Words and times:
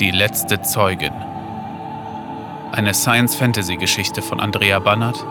Die 0.00 0.10
letzte 0.10 0.62
Zeugin. 0.62 1.12
Eine 2.72 2.94
Science-Fantasy-Geschichte 2.94 4.22
von 4.22 4.40
Andrea 4.40 4.78
Bannert 4.78 5.22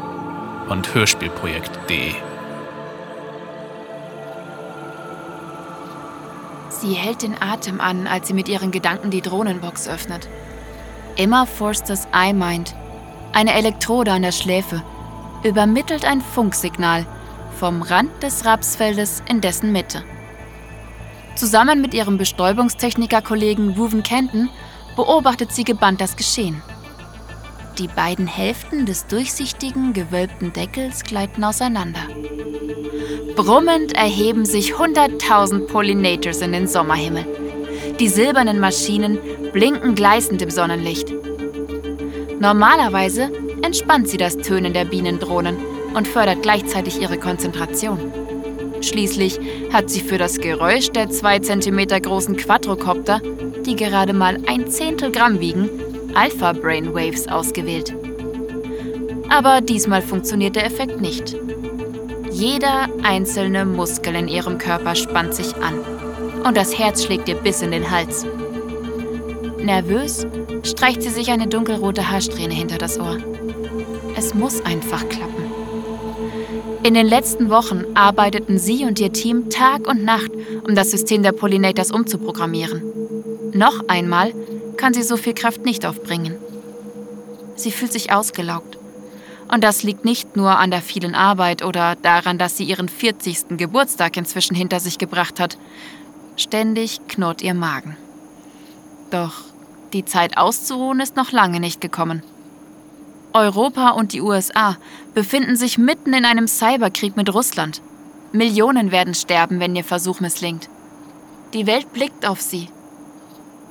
und 0.69 0.93
Hörspielprojekt.de. 0.93 2.13
Sie 6.69 6.93
hält 6.93 7.23
den 7.23 7.41
Atem 7.41 7.81
an, 7.81 8.05
als 8.05 8.27
sie 8.27 8.35
mit 8.35 8.47
ihren 8.47 8.69
Gedanken 8.69 9.09
die 9.09 9.23
Drohnenbox 9.23 9.87
öffnet. 9.89 10.29
Emma 11.17 11.47
Forsters 11.47 12.07
iMind, 12.13 12.75
eine 13.33 13.55
Elektrode 13.55 14.11
an 14.11 14.21
der 14.21 14.31
Schläfe, 14.31 14.83
übermittelt 15.43 16.05
ein 16.05 16.21
Funksignal 16.21 17.07
vom 17.59 17.81
Rand 17.81 18.21
des 18.21 18.45
Rapsfeldes 18.45 19.23
in 19.27 19.41
dessen 19.41 19.71
Mitte. 19.71 20.03
Zusammen 21.39 21.79
mit 21.79 21.93
ihrem 21.93 22.17
Bestäubungstechniker-Kollegen 22.17 23.69
Ruven 23.77 24.03
Kenton 24.03 24.49
beobachtet 24.97 25.53
sie 25.53 25.63
gebannt 25.63 26.01
das 26.01 26.17
Geschehen. 26.17 26.61
Die 27.77 27.87
beiden 27.87 28.27
Hälften 28.27 28.85
des 28.85 29.07
durchsichtigen, 29.07 29.93
gewölbten 29.93 30.51
Deckels 30.51 31.01
gleiten 31.05 31.45
auseinander. 31.45 32.01
Brummend 33.37 33.95
erheben 33.95 34.43
sich 34.43 34.73
100.000 34.73 35.67
Pollinators 35.67 36.41
in 36.41 36.51
den 36.51 36.67
Sommerhimmel. 36.67 37.25
Die 38.01 38.09
silbernen 38.09 38.59
Maschinen 38.59 39.17
blinken 39.53 39.95
gleißend 39.95 40.41
im 40.41 40.49
Sonnenlicht. 40.49 41.13
Normalerweise 42.41 43.31
entspannt 43.61 44.09
sie 44.09 44.17
das 44.17 44.35
Tönen 44.35 44.73
der 44.73 44.83
Bienendrohnen 44.83 45.55
und 45.93 46.05
fördert 46.05 46.41
gleichzeitig 46.41 46.99
ihre 46.99 47.17
Konzentration. 47.17 48.18
Schließlich 48.81 49.39
hat 49.73 49.89
sie 49.89 50.01
für 50.01 50.17
das 50.17 50.39
Geräusch 50.39 50.89
der 50.89 51.09
2 51.09 51.39
cm 51.39 51.87
großen 52.01 52.37
Quadrocopter, 52.37 53.21
die 53.65 53.75
gerade 53.75 54.13
mal 54.13 54.37
ein 54.47 54.69
Zehntel 54.69 55.11
Gramm 55.11 55.39
wiegen, 55.39 55.69
Alpha 56.15 56.53
Brainwaves 56.53 57.27
ausgewählt. 57.27 57.93
Aber 59.29 59.61
diesmal 59.61 60.01
funktioniert 60.01 60.55
der 60.55 60.65
Effekt 60.65 61.01
nicht. 61.01 61.35
Jeder 62.31 62.89
einzelne 63.03 63.65
Muskel 63.65 64.15
in 64.15 64.27
ihrem 64.27 64.57
Körper 64.57 64.95
spannt 64.95 65.35
sich 65.35 65.55
an 65.57 65.79
und 66.45 66.55
das 66.55 66.77
Herz 66.77 67.03
schlägt 67.03 67.27
ihr 67.27 67.35
bis 67.35 67.61
in 67.61 67.71
den 67.71 67.91
Hals. 67.91 68.25
Nervös 69.61 70.25
streicht 70.63 71.01
sie 71.01 71.09
sich 71.09 71.29
eine 71.31 71.47
dunkelrote 71.47 72.09
Haarsträhne 72.09 72.53
hinter 72.53 72.77
das 72.77 72.99
Ohr. 72.99 73.17
Es 74.15 74.33
muss 74.33 74.61
einfach 74.65 75.07
klappen. 75.09 75.38
In 76.81 76.93
den 76.93 77.07
letzten 77.07 77.49
Wochen 77.49 77.83
arbeiteten 77.93 78.57
sie 78.57 78.85
und 78.85 78.99
ihr 78.99 79.11
Team 79.11 79.49
Tag 79.49 79.85
und 79.85 80.03
Nacht, 80.03 80.31
um 80.65 80.75
das 80.75 80.91
System 80.91 81.23
der 81.23 81.33
Pollinators 81.33 81.91
umzuprogrammieren. 81.91 82.81
Noch 83.53 83.87
einmal 83.89 84.33
kann 84.77 84.93
sie 84.93 85.03
so 85.03 85.17
viel 85.17 85.33
Kraft 85.33 85.65
nicht 85.65 85.85
aufbringen. 85.85 86.35
Sie 87.55 87.71
fühlt 87.71 87.91
sich 87.91 88.13
ausgelaugt. 88.13 88.77
Und 89.51 89.63
das 89.63 89.83
liegt 89.83 90.05
nicht 90.05 90.37
nur 90.37 90.57
an 90.57 90.71
der 90.71 90.81
vielen 90.81 91.15
Arbeit 91.15 91.65
oder 91.65 91.95
daran, 91.95 92.37
dass 92.37 92.55
sie 92.55 92.63
ihren 92.63 92.87
40. 92.87 93.57
Geburtstag 93.57 94.15
inzwischen 94.15 94.55
hinter 94.55 94.79
sich 94.79 94.97
gebracht 94.97 95.39
hat. 95.39 95.57
Ständig 96.37 97.01
knurrt 97.09 97.41
ihr 97.41 97.55
Magen. 97.55 97.97
Doch 99.11 99.33
die 99.91 100.05
Zeit 100.05 100.37
auszuruhen 100.37 101.01
ist 101.01 101.17
noch 101.17 101.31
lange 101.33 101.59
nicht 101.59 101.81
gekommen. 101.81 102.23
Europa 103.33 103.91
und 103.91 104.13
die 104.13 104.21
USA 104.21 104.77
befinden 105.13 105.55
sich 105.55 105.77
mitten 105.77 106.13
in 106.13 106.25
einem 106.25 106.47
Cyberkrieg 106.47 107.15
mit 107.15 107.33
Russland. 107.33 107.81
Millionen 108.31 108.91
werden 108.91 109.13
sterben, 109.13 109.59
wenn 109.59 109.75
ihr 109.75 109.83
Versuch 109.83 110.19
misslingt. 110.19 110.69
Die 111.53 111.67
Welt 111.67 111.93
blickt 111.93 112.25
auf 112.25 112.41
sie. 112.41 112.69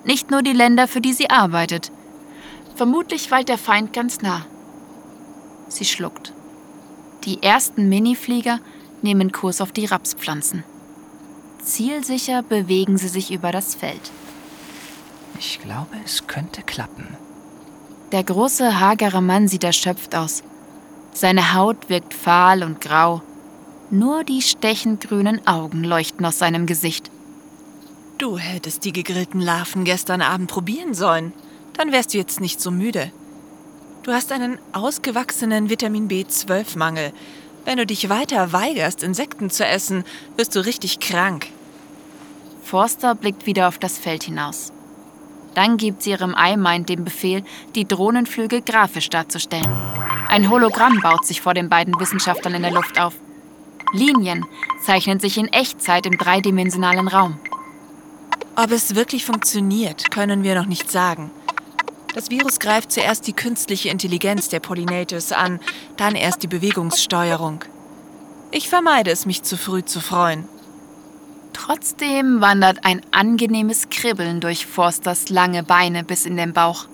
Nicht 0.04 0.30
nur 0.30 0.42
die 0.42 0.52
Länder, 0.52 0.88
für 0.88 1.00
die 1.00 1.12
sie 1.12 1.30
arbeitet. 1.30 1.92
Vermutlich 2.76 3.30
weilt 3.30 3.48
der 3.48 3.58
Feind 3.58 3.92
ganz 3.92 4.20
nah. 4.20 4.46
Sie 5.68 5.84
schluckt. 5.84 6.32
Die 7.24 7.42
ersten 7.42 7.88
Miniflieger 7.88 8.60
nehmen 9.02 9.32
Kurs 9.32 9.60
auf 9.60 9.72
die 9.72 9.86
Rapspflanzen. 9.86 10.64
Zielsicher 11.62 12.42
bewegen 12.42 12.96
sie 12.96 13.08
sich 13.08 13.32
über 13.32 13.52
das 13.52 13.74
Feld. 13.74 14.10
Ich 15.38 15.60
glaube, 15.60 15.96
es 16.04 16.26
könnte 16.26 16.62
klappen. 16.62 17.16
Der 18.12 18.24
große, 18.24 18.80
hagere 18.80 19.20
Mann 19.20 19.48
sieht 19.48 19.64
erschöpft 19.64 20.14
aus. 20.14 20.42
Seine 21.12 21.54
Haut 21.54 21.90
wirkt 21.90 22.14
fahl 22.14 22.62
und 22.62 22.80
grau. 22.80 23.20
Nur 23.90 24.24
die 24.24 24.40
stechend 24.40 25.02
grünen 25.02 25.46
Augen 25.46 25.84
leuchten 25.84 26.24
aus 26.24 26.38
seinem 26.38 26.64
Gesicht. 26.64 27.10
Du 28.16 28.38
hättest 28.38 28.84
die 28.84 28.92
gegrillten 28.92 29.40
Larven 29.40 29.84
gestern 29.84 30.22
Abend 30.22 30.50
probieren 30.50 30.94
sollen. 30.94 31.32
Dann 31.74 31.92
wärst 31.92 32.14
du 32.14 32.18
jetzt 32.18 32.40
nicht 32.40 32.60
so 32.60 32.70
müde. 32.70 33.12
Du 34.04 34.12
hast 34.12 34.32
einen 34.32 34.58
ausgewachsenen 34.72 35.68
Vitamin 35.68 36.08
B12-Mangel. 36.08 37.12
Wenn 37.66 37.76
du 37.76 37.84
dich 37.84 38.08
weiter 38.08 38.52
weigerst, 38.54 39.02
Insekten 39.02 39.50
zu 39.50 39.66
essen, 39.66 40.04
wirst 40.36 40.56
du 40.56 40.64
richtig 40.64 40.98
krank. 40.98 41.48
Forster 42.62 43.14
blickt 43.14 43.44
wieder 43.44 43.68
auf 43.68 43.78
das 43.78 43.98
Feld 43.98 44.22
hinaus. 44.22 44.72
Dann 45.54 45.76
gibt 45.76 46.02
sie 46.02 46.10
ihrem 46.10 46.34
iMind 46.34 46.88
den 46.88 47.04
Befehl, 47.04 47.42
die 47.74 47.86
Drohnenflüge 47.86 48.62
grafisch 48.62 49.10
darzustellen. 49.10 49.72
Ein 50.28 50.50
Hologramm 50.50 51.00
baut 51.00 51.24
sich 51.24 51.40
vor 51.40 51.54
den 51.54 51.68
beiden 51.68 51.98
Wissenschaftlern 51.98 52.54
in 52.54 52.62
der 52.62 52.70
Luft 52.72 53.00
auf. 53.00 53.14
Linien 53.92 54.44
zeichnen 54.84 55.18
sich 55.20 55.38
in 55.38 55.48
Echtzeit 55.48 56.04
im 56.06 56.18
dreidimensionalen 56.18 57.08
Raum. 57.08 57.38
Ob 58.56 58.70
es 58.70 58.94
wirklich 58.94 59.24
funktioniert, 59.24 60.10
können 60.10 60.42
wir 60.42 60.54
noch 60.54 60.66
nicht 60.66 60.90
sagen. 60.90 61.30
Das 62.14 62.30
Virus 62.30 62.58
greift 62.58 62.90
zuerst 62.90 63.26
die 63.26 63.32
künstliche 63.32 63.88
Intelligenz 63.90 64.48
der 64.48 64.60
Pollinators 64.60 65.32
an, 65.32 65.60
dann 65.96 66.14
erst 66.14 66.42
die 66.42 66.48
Bewegungssteuerung. 66.48 67.64
Ich 68.50 68.68
vermeide 68.68 69.10
es, 69.10 69.26
mich 69.26 69.42
zu 69.42 69.56
früh 69.56 69.84
zu 69.84 70.00
freuen. 70.00 70.48
Trotzdem 71.60 72.40
wandert 72.40 72.84
ein 72.84 73.00
angenehmes 73.10 73.90
Kribbeln 73.90 74.40
durch 74.40 74.64
Forsters 74.64 75.28
lange 75.28 75.64
Beine 75.64 76.04
bis 76.04 76.24
in 76.24 76.36
den 76.36 76.52
Bauch. 76.52 76.86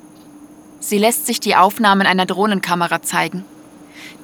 Sie 0.80 0.96
lässt 0.96 1.26
sich 1.26 1.38
die 1.38 1.54
Aufnahmen 1.54 2.06
einer 2.06 2.24
Drohnenkamera 2.24 3.02
zeigen. 3.02 3.44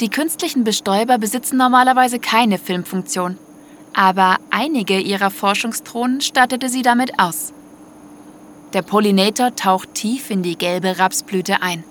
Die 0.00 0.08
künstlichen 0.08 0.64
Bestäuber 0.64 1.18
besitzen 1.18 1.58
normalerweise 1.58 2.18
keine 2.18 2.56
Filmfunktion, 2.56 3.36
aber 3.92 4.38
einige 4.50 4.98
ihrer 4.98 5.30
Forschungsdrohnen 5.30 6.22
stattete 6.22 6.70
sie 6.70 6.80
damit 6.80 7.18
aus. 7.20 7.52
Der 8.72 8.80
Pollinator 8.80 9.54
taucht 9.54 9.92
tief 9.92 10.30
in 10.30 10.42
die 10.42 10.56
gelbe 10.56 10.98
Rapsblüte 10.98 11.60
ein. 11.60 11.84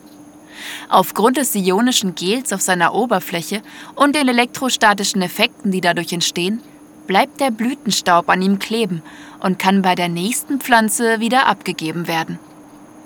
Aufgrund 0.89 1.38
des 1.38 1.53
ionischen 1.53 2.15
Gels 2.15 2.51
auf 2.51 2.61
seiner 2.61 2.95
Oberfläche 2.95 3.61
und 3.95 4.15
den 4.15 4.27
elektrostatischen 4.27 5.21
Effekten, 5.21 5.69
die 5.69 5.81
dadurch 5.81 6.11
entstehen, 6.11 6.63
bleibt 7.09 7.39
der 7.39 7.49
Blütenstaub 7.49 8.29
an 8.29 8.39
ihm 8.43 8.59
kleben 8.59 9.01
und 9.39 9.57
kann 9.57 9.81
bei 9.81 9.95
der 9.95 10.09
nächsten 10.09 10.59
Pflanze 10.59 11.19
wieder 11.19 11.47
abgegeben 11.47 12.07
werden. 12.07 12.37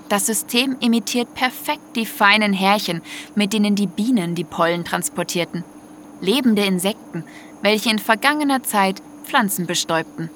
Das 0.10 0.26
System 0.26 0.76
imitiert 0.82 1.34
perfekt 1.36 1.96
die 1.96 2.06
feinen 2.06 2.52
Härchen, 2.52 3.02
mit 3.34 3.54
denen 3.54 3.76
die 3.76 3.88
Bienen 3.88 4.36
die 4.36 4.44
Pollen 4.44 4.84
transportierten. 4.84 5.64
Lebende 6.20 6.66
Insekten, 6.66 7.24
welche 7.62 7.92
in 7.92 7.98
vergangener 7.98 8.62
Zeit 8.62 9.02
Pflanzen 9.24 9.68
bestäubten. 9.68 10.30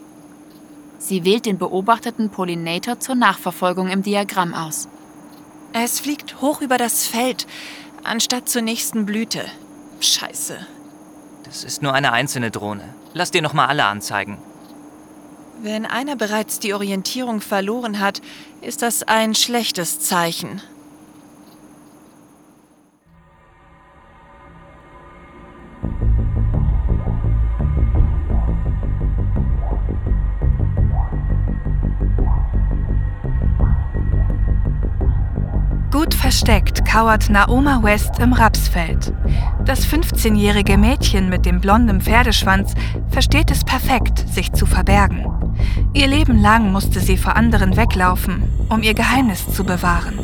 Sie 0.98 1.26
wählt 1.26 1.46
den 1.46 1.58
beobachteten 1.58 2.30
Pollinator 2.30 3.02
zur 3.02 3.16
Nachverfolgung 3.16 3.90
im 3.90 4.02
Diagramm 4.02 4.54
aus. 4.54 4.88
Es 5.74 6.00
fliegt 6.00 6.40
hoch 6.40 6.62
über 6.62 6.78
das 6.78 7.06
Feld, 7.06 7.46
anstatt 8.06 8.48
zur 8.48 8.62
nächsten 8.62 9.06
Blüte. 9.06 9.44
Scheiße. 10.00 10.58
Das 11.48 11.64
ist 11.64 11.82
nur 11.82 11.94
eine 11.94 12.12
einzelne 12.12 12.52
Drohne. 12.52 12.84
Lass 13.14 13.32
dir 13.32 13.42
noch 13.42 13.54
mal 13.54 13.68
alle 13.68 13.86
anzeigen. 13.86 14.38
Wenn 15.62 15.86
einer 15.86 16.16
bereits 16.16 16.60
die 16.60 16.74
Orientierung 16.74 17.42
verloren 17.42 18.00
hat, 18.00 18.22
ist 18.62 18.82
das 18.82 19.04
ein 19.04 19.34
schlechtes 19.34 20.00
Zeichen. 20.02 20.62
Gut 35.92 36.14
versteckt 36.14 36.86
kauert 36.86 37.30
Naoma 37.30 37.82
West 37.82 38.20
im 38.20 38.34
Rapsfeld. 38.68 39.14
Das 39.66 39.88
15-jährige 39.88 40.78
Mädchen 40.78 41.30
mit 41.30 41.46
dem 41.46 41.60
blonden 41.60 42.02
Pferdeschwanz 42.02 42.74
versteht 43.10 43.52
es 43.52 43.64
perfekt, 43.64 44.28
sich 44.30 44.52
zu 44.52 44.66
verbergen. 44.66 45.26
Ihr 45.94 46.08
Leben 46.08 46.42
lang 46.42 46.72
musste 46.72 47.00
sie 47.00 47.18
vor 47.18 47.36
anderen 47.36 47.78
weglaufen, 47.78 48.44
um 48.70 48.84
ihr 48.84 48.94
Geheimnis 48.94 49.48
zu 49.54 49.64
bewahren. 49.64 50.20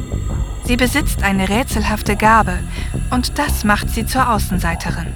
Sie 0.66 0.78
besitzt 0.78 1.24
eine 1.24 1.50
rätselhafte 1.50 2.16
Gabe 2.16 2.60
und 3.12 3.38
das 3.38 3.64
macht 3.64 3.90
sie 3.90 4.06
zur 4.06 4.30
Außenseiterin. 4.30 5.08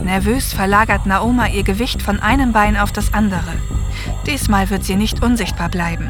Nervös 0.00 0.52
verlagert 0.52 1.06
Naoma 1.06 1.48
ihr 1.48 1.64
Gewicht 1.64 2.02
von 2.02 2.20
einem 2.20 2.52
Bein 2.52 2.76
auf 2.76 2.92
das 2.92 3.12
andere. 3.12 3.52
Diesmal 4.26 4.70
wird 4.70 4.84
sie 4.84 4.96
nicht 4.96 5.22
unsichtbar 5.22 5.68
bleiben. 5.68 6.08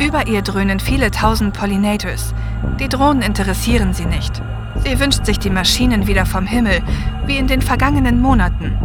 Über 0.00 0.26
ihr 0.26 0.42
dröhnen 0.42 0.80
viele 0.80 1.10
tausend 1.10 1.54
Pollinators. 1.56 2.34
Die 2.80 2.88
Drohnen 2.88 3.22
interessieren 3.22 3.94
sie 3.94 4.06
nicht. 4.06 4.42
Sie 4.84 4.98
wünscht 4.98 5.24
sich 5.24 5.38
die 5.38 5.50
Maschinen 5.50 6.06
wieder 6.06 6.26
vom 6.26 6.46
Himmel, 6.46 6.82
wie 7.26 7.36
in 7.36 7.46
den 7.46 7.62
vergangenen 7.62 8.20
Monaten. 8.20 8.76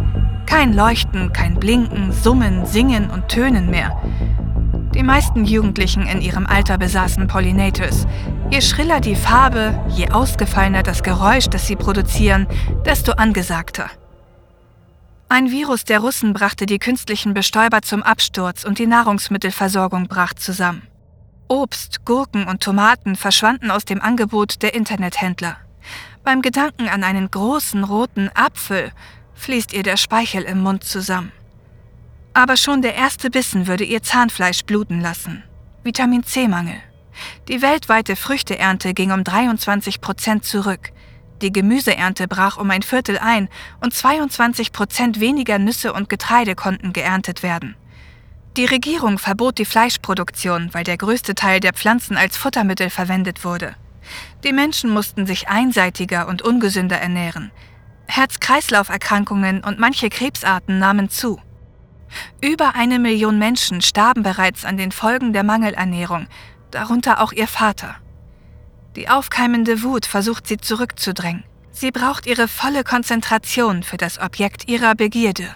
Kein 0.46 0.72
Leuchten, 0.72 1.32
kein 1.32 1.54
Blinken, 1.54 2.12
Summen, 2.12 2.64
Singen 2.64 3.10
und 3.10 3.28
Tönen 3.28 3.70
mehr. 3.70 4.00
Die 4.94 5.02
meisten 5.02 5.44
Jugendlichen 5.44 6.06
in 6.06 6.20
ihrem 6.20 6.46
Alter 6.46 6.78
besaßen 6.78 7.26
Pollinators. 7.26 8.06
Je 8.50 8.60
schriller 8.60 9.00
die 9.00 9.14
Farbe, 9.14 9.78
je 9.88 10.10
ausgefallener 10.10 10.82
das 10.82 11.02
Geräusch, 11.02 11.48
das 11.48 11.66
sie 11.66 11.76
produzieren, 11.76 12.46
desto 12.84 13.12
angesagter. 13.12 13.90
Ein 15.28 15.50
Virus 15.52 15.84
der 15.84 16.00
Russen 16.00 16.32
brachte 16.32 16.66
die 16.66 16.80
künstlichen 16.80 17.34
Bestäuber 17.34 17.82
zum 17.82 18.02
Absturz 18.02 18.64
und 18.64 18.80
die 18.80 18.88
Nahrungsmittelversorgung 18.88 20.08
brach 20.08 20.34
zusammen. 20.34 20.82
Obst, 21.50 22.04
Gurken 22.04 22.46
und 22.46 22.62
Tomaten 22.62 23.16
verschwanden 23.16 23.72
aus 23.72 23.84
dem 23.84 24.00
Angebot 24.00 24.62
der 24.62 24.72
Internethändler. 24.72 25.56
Beim 26.22 26.42
Gedanken 26.42 26.88
an 26.88 27.02
einen 27.02 27.28
großen 27.28 27.82
roten 27.82 28.30
Apfel 28.34 28.92
fließt 29.34 29.72
ihr 29.72 29.82
der 29.82 29.96
Speichel 29.96 30.44
im 30.44 30.62
Mund 30.62 30.84
zusammen. 30.84 31.32
Aber 32.34 32.56
schon 32.56 32.82
der 32.82 32.94
erste 32.94 33.30
Bissen 33.30 33.66
würde 33.66 33.82
ihr 33.82 34.00
Zahnfleisch 34.00 34.62
bluten 34.62 35.00
lassen. 35.00 35.42
Vitamin 35.82 36.22
C-Mangel. 36.22 36.80
Die 37.48 37.62
weltweite 37.62 38.14
Früchteernte 38.14 38.94
ging 38.94 39.10
um 39.10 39.24
23 39.24 40.00
Prozent 40.00 40.44
zurück. 40.44 40.92
Die 41.42 41.50
Gemüseernte 41.50 42.28
brach 42.28 42.58
um 42.58 42.70
ein 42.70 42.82
Viertel 42.82 43.18
ein 43.18 43.48
und 43.80 43.92
22 43.92 44.70
Prozent 44.70 45.18
weniger 45.18 45.58
Nüsse 45.58 45.92
und 45.94 46.08
Getreide 46.08 46.54
konnten 46.54 46.92
geerntet 46.92 47.42
werden. 47.42 47.74
Die 48.56 48.64
Regierung 48.64 49.18
verbot 49.18 49.58
die 49.58 49.64
Fleischproduktion, 49.64 50.70
weil 50.72 50.84
der 50.84 50.96
größte 50.96 51.34
Teil 51.34 51.60
der 51.60 51.72
Pflanzen 51.72 52.16
als 52.16 52.36
Futtermittel 52.36 52.90
verwendet 52.90 53.44
wurde. 53.44 53.76
Die 54.42 54.52
Menschen 54.52 54.90
mussten 54.90 55.24
sich 55.24 55.48
einseitiger 55.48 56.26
und 56.26 56.42
ungesünder 56.42 56.98
ernähren. 56.98 57.52
Herz-Kreislauf-Erkrankungen 58.08 59.62
und 59.62 59.78
manche 59.78 60.08
Krebsarten 60.08 60.78
nahmen 60.78 61.10
zu. 61.10 61.40
Über 62.40 62.74
eine 62.74 62.98
Million 62.98 63.38
Menschen 63.38 63.82
starben 63.82 64.24
bereits 64.24 64.64
an 64.64 64.76
den 64.76 64.90
Folgen 64.90 65.32
der 65.32 65.44
Mangelernährung, 65.44 66.26
darunter 66.72 67.20
auch 67.20 67.32
ihr 67.32 67.46
Vater. 67.46 67.94
Die 68.96 69.08
aufkeimende 69.08 69.84
Wut 69.84 70.06
versucht 70.06 70.48
sie 70.48 70.56
zurückzudrängen. 70.56 71.44
Sie 71.70 71.92
braucht 71.92 72.26
ihre 72.26 72.48
volle 72.48 72.82
Konzentration 72.82 73.84
für 73.84 73.96
das 73.96 74.18
Objekt 74.18 74.68
ihrer 74.68 74.96
Begierde. 74.96 75.54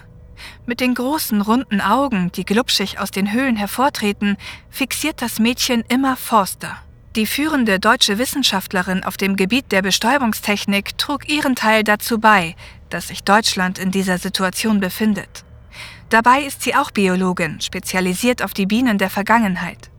Mit 0.65 0.79
den 0.79 0.93
großen 0.93 1.41
runden 1.41 1.81
Augen, 1.81 2.31
die 2.31 2.45
glubschig 2.45 2.99
aus 2.99 3.11
den 3.11 3.31
Höhlen 3.31 3.55
hervortreten, 3.55 4.37
fixiert 4.69 5.21
das 5.21 5.39
Mädchen 5.39 5.83
immer 5.87 6.17
Forster. 6.17 6.77
Die 7.15 7.25
führende 7.25 7.79
deutsche 7.79 8.17
Wissenschaftlerin 8.17 9.03
auf 9.05 9.15
dem 9.15 9.37
Gebiet 9.37 9.71
der 9.71 9.81
Bestäubungstechnik 9.81 10.97
trug 10.97 11.29
ihren 11.29 11.55
Teil 11.55 11.83
dazu 11.83 12.19
bei, 12.19 12.55
dass 12.89 13.07
sich 13.07 13.23
Deutschland 13.23 13.79
in 13.79 13.91
dieser 13.91 14.17
Situation 14.17 14.81
befindet. 14.81 15.45
Dabei 16.09 16.41
ist 16.41 16.61
sie 16.61 16.75
auch 16.75 16.91
Biologin, 16.91 17.61
spezialisiert 17.61 18.43
auf 18.43 18.53
die 18.53 18.65
Bienen 18.65 18.97
der 18.97 19.09
Vergangenheit. 19.09 19.89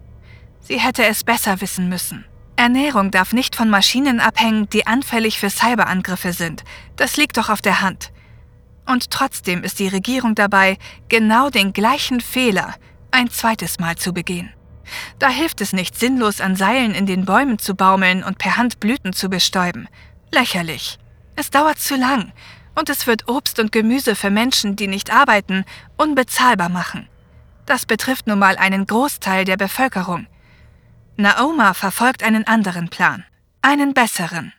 Sie 0.61 0.79
hätte 0.79 1.05
es 1.07 1.25
besser 1.25 1.61
wissen 1.61 1.89
müssen. 1.89 2.25
Ernährung 2.57 3.11
darf 3.11 3.33
nicht 3.33 3.55
von 3.55 3.69
Maschinen 3.71 4.21
abhängen, 4.21 4.69
die 4.71 4.87
anfällig 4.87 5.39
für 5.39 5.51
Cyberangriffe 5.51 6.33
sind. 6.33 6.65
Das 6.97 7.17
liegt 7.17 7.37
doch 7.37 7.51
auf 7.51 7.61
der 7.61 7.81
Hand. 7.81 8.13
Und 8.87 9.11
trotzdem 9.11 9.65
ist 9.65 9.79
die 9.79 9.89
Regierung 9.89 10.35
dabei, 10.35 10.79
genau 11.09 11.51
den 11.51 11.73
gleichen 11.73 12.21
Fehler 12.21 12.75
ein 13.11 13.31
zweites 13.31 13.79
Mal 13.79 13.97
zu 13.97 14.13
begehen. 14.13 14.53
Da 15.19 15.29
hilft 15.29 15.61
es 15.61 15.73
nicht, 15.73 15.99
sinnlos 15.99 16.41
an 16.41 16.55
Seilen 16.55 16.95
in 16.95 17.07
den 17.07 17.25
Bäumen 17.25 17.59
zu 17.59 17.75
baumeln 17.75 18.23
und 18.23 18.39
per 18.39 18.57
Hand 18.57 18.79
Blüten 18.79 19.13
zu 19.13 19.29
bestäuben. 19.29 19.89
Lächerlich. 20.31 20.99
Es 21.35 21.51
dauert 21.51 21.79
zu 21.79 21.97
lang 21.97 22.33
und 22.75 22.89
es 22.89 23.07
wird 23.07 23.29
Obst 23.29 23.59
und 23.59 23.73
Gemüse 23.73 24.15
für 24.15 24.31
Menschen, 24.31 24.77
die 24.77 24.87
nicht 24.87 25.13
arbeiten, 25.13 25.65
unbezahlbar 25.97 26.69
machen. 26.69 27.09
Das 27.65 27.87
betrifft 27.87 28.27
nun 28.27 28.39
mal 28.39 28.57
einen 28.57 28.87
Großteil 28.87 29.45
der 29.45 29.57
Bevölkerung. 29.57 30.27
Naoma 31.17 31.75
verfolgt 31.75 32.23
einen 32.23 32.47
anderen 32.47 32.89
Plan, 32.89 33.25
einen 33.63 33.95
besseren. 33.95 34.53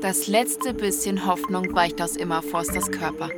Das 0.00 0.28
letzte 0.28 0.72
bisschen 0.72 1.26
Hoffnung 1.26 1.74
weicht 1.74 2.00
aus 2.00 2.16
Emma 2.16 2.40
Forsters 2.40 2.90
Körper, 2.90 3.28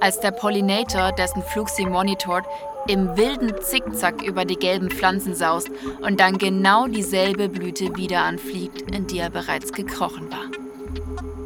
als 0.00 0.18
der 0.18 0.32
Pollinator, 0.32 1.12
dessen 1.12 1.42
Flug 1.44 1.68
sie 1.68 1.86
monitort, 1.86 2.44
im 2.88 3.16
wilden 3.16 3.54
Zickzack 3.62 4.22
über 4.22 4.44
die 4.44 4.56
gelben 4.56 4.90
Pflanzen 4.90 5.36
saust 5.36 5.70
und 6.00 6.18
dann 6.18 6.38
genau 6.38 6.88
dieselbe 6.88 7.48
Blüte 7.48 7.96
wieder 7.96 8.22
anfliegt, 8.22 8.90
in 8.90 9.06
die 9.06 9.18
er 9.18 9.30
bereits 9.30 9.72
gekrochen 9.72 10.28
war. 10.32 10.46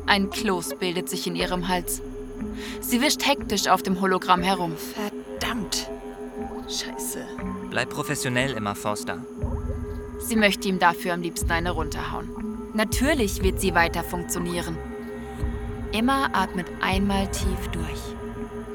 Ein 0.06 0.30
Kloß 0.30 0.76
bildet 0.76 1.08
sich 1.10 1.26
in 1.26 1.36
ihrem 1.36 1.68
Hals. 1.68 2.00
Sie 2.80 3.02
wischt 3.02 3.26
hektisch 3.26 3.68
auf 3.68 3.82
dem 3.82 4.00
Hologramm 4.00 4.42
herum. 4.42 4.72
Verdammt. 4.76 5.90
Scheiße. 6.64 7.26
Bleib 7.68 7.90
professionell, 7.90 8.54
Emma 8.54 8.74
Forster. 8.74 9.18
Sie 10.20 10.36
möchte 10.36 10.68
ihm 10.68 10.78
dafür 10.78 11.12
am 11.12 11.20
liebsten 11.20 11.50
eine 11.50 11.72
runterhauen. 11.72 12.51
Natürlich 12.74 13.42
wird 13.42 13.60
sie 13.60 13.74
weiter 13.74 14.02
funktionieren. 14.02 14.78
Emma 15.92 16.30
atmet 16.32 16.66
einmal 16.80 17.30
tief 17.30 17.68
durch. 17.70 18.00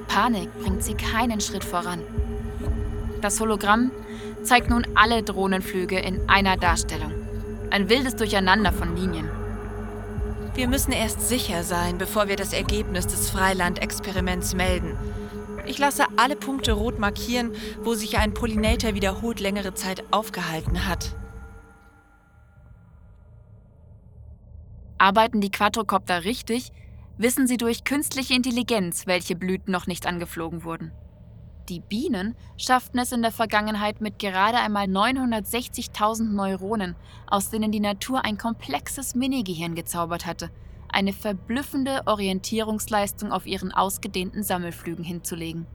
Panik 0.08 0.50
bringt 0.60 0.84
sie 0.84 0.94
keinen 0.94 1.42
Schritt 1.42 1.64
voran. 1.64 2.02
Das 3.22 3.40
Hologramm 3.40 3.92
zeigt 4.44 4.70
nun 4.70 4.86
alle 4.94 5.24
Drohnenflüge 5.24 5.98
in 5.98 6.30
einer 6.30 6.58
Darstellung. 6.58 7.12
Ein 7.72 7.90
wildes 7.90 8.16
Durcheinander 8.16 8.72
von 8.72 8.96
Linien. 8.96 9.30
Wir 10.54 10.68
müssen 10.68 10.92
erst 10.92 11.28
sicher 11.28 11.64
sein, 11.64 11.98
bevor 11.98 12.28
wir 12.28 12.36
das 12.36 12.54
Ergebnis 12.54 13.08
des 13.08 13.32
Freiland-Experiments 13.32 14.54
melden. 14.54 14.96
Ich 15.66 15.80
lasse 15.80 16.06
alle 16.18 16.36
Punkte 16.36 16.74
rot 16.74 17.00
markieren, 17.00 17.52
wo 17.84 17.96
sich 17.96 18.20
ein 18.20 18.34
Pollinator 18.34 18.94
wiederholt 18.94 19.40
längere 19.40 19.74
Zeit 19.74 20.04
aufgehalten 20.12 20.88
hat. 20.88 21.16
Arbeiten 24.98 25.42
die 25.42 25.52
Quadrocopter 25.52 26.24
richtig, 26.24 26.72
wissen 27.18 27.48
sie 27.48 27.58
durch 27.58 27.84
künstliche 27.84 28.34
Intelligenz, 28.34 29.08
welche 29.08 29.36
Blüten 29.36 29.72
noch 29.72 29.88
nicht 29.88 30.06
angeflogen 30.06 30.64
wurden. 30.64 30.92
Die 31.70 31.82
Bienen 31.82 32.36
schafften 32.56 33.00
es 33.00 33.12
in 33.12 33.22
der 33.22 33.32
Vergangenheit 33.32 34.00
mit 34.00 34.20
gerade 34.20 34.58
einmal 34.58 34.86
960.000 34.86 36.32
Neuronen, 36.32 36.96
aus 37.28 37.50
denen 37.50 37.72
die 37.72 37.82
Natur 37.82 38.24
ein 38.24 38.38
komplexes 38.38 39.16
Minigehirn 39.16 39.76
gezaubert 39.76 40.26
hatte, 40.26 40.50
eine 40.88 41.12
verblüffende 41.12 42.04
Orientierungsleistung 42.06 43.34
auf 43.34 43.46
ihren 43.46 43.74
ausgedehnten 43.74 44.44
Sammelflügen 44.44 45.04
hinzulegen. 45.04 45.68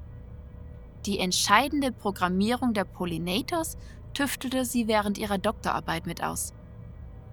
Die 1.04 1.18
entscheidende 1.18 1.92
Programmierung 1.92 2.72
der 2.72 2.84
Pollinators 2.84 3.76
tüftelte 4.14 4.64
sie 4.64 4.88
während 4.88 5.18
ihrer 5.18 5.38
Doktorarbeit 5.38 6.06
mit 6.06 6.22
aus. 6.22 6.54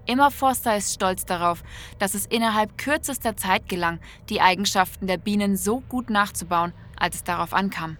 Immer 0.06 0.30
Forster 0.30 0.76
ist 0.76 0.94
stolz 0.94 1.24
darauf, 1.24 1.62
dass 1.98 2.14
es 2.14 2.26
innerhalb 2.26 2.78
kürzester 2.78 3.36
Zeit 3.36 3.68
gelang, 3.68 4.00
die 4.28 4.40
Eigenschaften 4.40 5.06
der 5.06 5.18
Bienen 5.18 5.56
so 5.56 5.80
gut 5.80 6.10
nachzubauen, 6.10 6.72
als 6.96 7.16
es 7.16 7.24
darauf 7.24 7.52
ankam. 7.52 7.96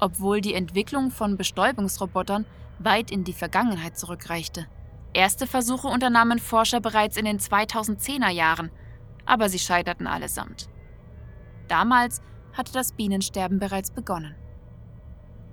Obwohl 0.00 0.40
die 0.40 0.54
Entwicklung 0.54 1.10
von 1.10 1.36
Bestäubungsrobotern 1.36 2.44
weit 2.78 3.10
in 3.10 3.24
die 3.24 3.32
Vergangenheit 3.32 3.98
zurückreichte. 3.98 4.66
Erste 5.12 5.46
Versuche 5.46 5.88
unternahmen 5.88 6.38
Forscher 6.38 6.80
bereits 6.80 7.16
in 7.16 7.24
den 7.24 7.38
2010er 7.38 8.28
Jahren, 8.30 8.70
aber 9.24 9.48
sie 9.48 9.58
scheiterten 9.58 10.06
allesamt. 10.06 10.68
Damals 11.68 12.20
hatte 12.52 12.72
das 12.72 12.92
Bienensterben 12.92 13.58
bereits 13.58 13.90
begonnen. 13.90 14.34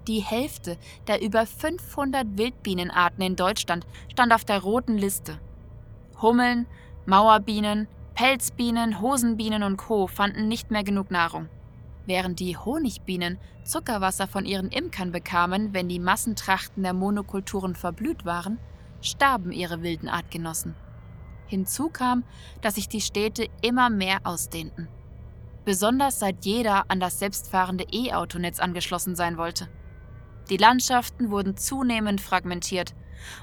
Die 0.08 0.20
Hälfte 0.20 0.78
der 1.08 1.22
über 1.22 1.46
500 1.46 2.38
Wildbienenarten 2.38 3.24
in 3.24 3.36
Deutschland 3.36 3.88
stand 4.12 4.34
auf 4.34 4.44
der 4.44 4.62
roten 4.62 4.98
Liste. 4.98 5.40
Hummeln, 6.22 6.68
Mauerbienen, 7.06 7.88
Pelzbienen, 8.14 9.02
Hosenbienen 9.02 9.64
und 9.64 9.78
Co. 9.78 10.08
fanden 10.08 10.48
nicht 10.48 10.72
mehr 10.72 10.84
genug 10.84 11.10
Nahrung. 11.10 11.48
Während 12.06 12.40
die 12.40 12.58
Honigbienen 12.58 13.40
Zuckerwasser 13.64 14.28
von 14.28 14.46
ihren 14.46 14.70
Imkern 14.70 15.12
bekamen, 15.12 15.74
wenn 15.74 15.88
die 15.88 16.00
Massentrachten 16.00 16.84
der 16.84 16.94
Monokulturen 16.94 17.76
verblüht 17.76 18.26
waren, 18.26 18.60
starben 19.02 19.52
ihre 19.52 19.82
wilden 19.84 20.10
Artgenossen. 20.10 20.76
Hinzu 21.48 21.90
kam, 21.90 22.24
dass 22.62 22.76
sich 22.76 22.90
die 22.90 23.02
Städte 23.02 23.48
immer 23.62 23.90
mehr 23.90 24.20
ausdehnten. 24.26 24.90
Besonders 25.66 26.20
seit 26.20 26.44
jeder 26.44 26.86
an 26.90 27.00
das 27.00 27.20
selbstfahrende 27.20 27.86
E-Autonetz 27.90 28.60
angeschlossen 28.60 29.16
sein 29.16 29.38
wollte. 29.38 29.70
Die 30.50 30.58
Landschaften 30.58 31.32
wurden 31.32 31.58
zunehmend 31.58 32.22
fragmentiert 32.22 32.94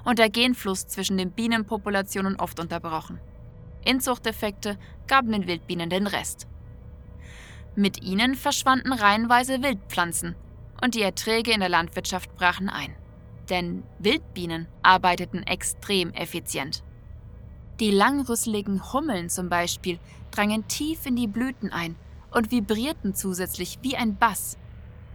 und 0.04 0.18
der 0.18 0.30
Genfluss 0.30 0.86
zwischen 0.86 1.16
den 1.16 1.30
Bienenpopulationen 1.30 2.36
oft 2.36 2.60
unterbrochen. 2.60 3.18
Inzuchteffekte 3.84 4.78
gaben 5.06 5.32
den 5.32 5.46
Wildbienen 5.46 5.88
den 5.88 6.06
Rest. 6.06 6.46
Mit 7.74 8.02
ihnen 8.02 8.34
verschwanden 8.34 8.92
reihenweise 8.92 9.62
Wildpflanzen 9.62 10.34
und 10.82 10.94
die 10.94 11.02
Erträge 11.02 11.52
in 11.52 11.60
der 11.60 11.68
Landwirtschaft 11.68 12.34
brachen 12.36 12.68
ein. 12.68 12.94
Denn 13.48 13.82
Wildbienen 13.98 14.68
arbeiteten 14.82 15.42
extrem 15.42 16.12
effizient. 16.12 16.82
Die 17.80 17.90
langrüsseligen 17.90 18.92
Hummeln 18.92 19.30
zum 19.30 19.48
Beispiel 19.48 19.98
drangen 20.30 20.68
tief 20.68 21.06
in 21.06 21.16
die 21.16 21.26
Blüten 21.26 21.72
ein 21.72 21.96
und 22.30 22.50
vibrierten 22.50 23.14
zusätzlich 23.14 23.78
wie 23.82 23.96
ein 23.96 24.16
Bass. 24.16 24.58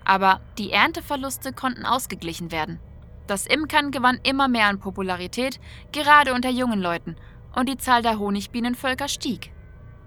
Aber 0.06 0.40
die 0.58 0.72
Ernteverluste 0.72 1.52
konnten 1.52 1.86
ausgeglichen 1.86 2.52
werden. 2.52 2.80
Das 3.28 3.48
Imkern 3.48 3.90
gewann 3.90 4.20
immer 4.24 4.48
mehr 4.48 4.68
an 4.68 4.80
Popularität, 4.80 5.60
gerade 5.92 6.34
unter 6.34 6.50
jungen 6.50 6.80
Leuten, 6.80 7.16
und 7.56 7.68
die 7.68 7.78
Zahl 7.78 8.04
der 8.04 8.20
Honigbienenvölker 8.20 9.08
stieg. 9.08 9.52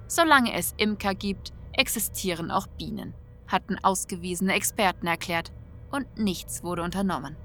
Solange 0.07 0.55
es 0.55 0.73
Imker 0.77 1.15
gibt, 1.15 1.53
existieren 1.73 2.51
auch 2.51 2.67
Bienen, 2.67 3.15
hatten 3.49 3.77
ausgewiesene 3.83 4.55
Experten 4.55 5.09
erklärt, 5.09 5.53
und 5.91 6.17
nichts 6.17 6.63
wurde 6.63 6.83
unternommen. 6.83 7.37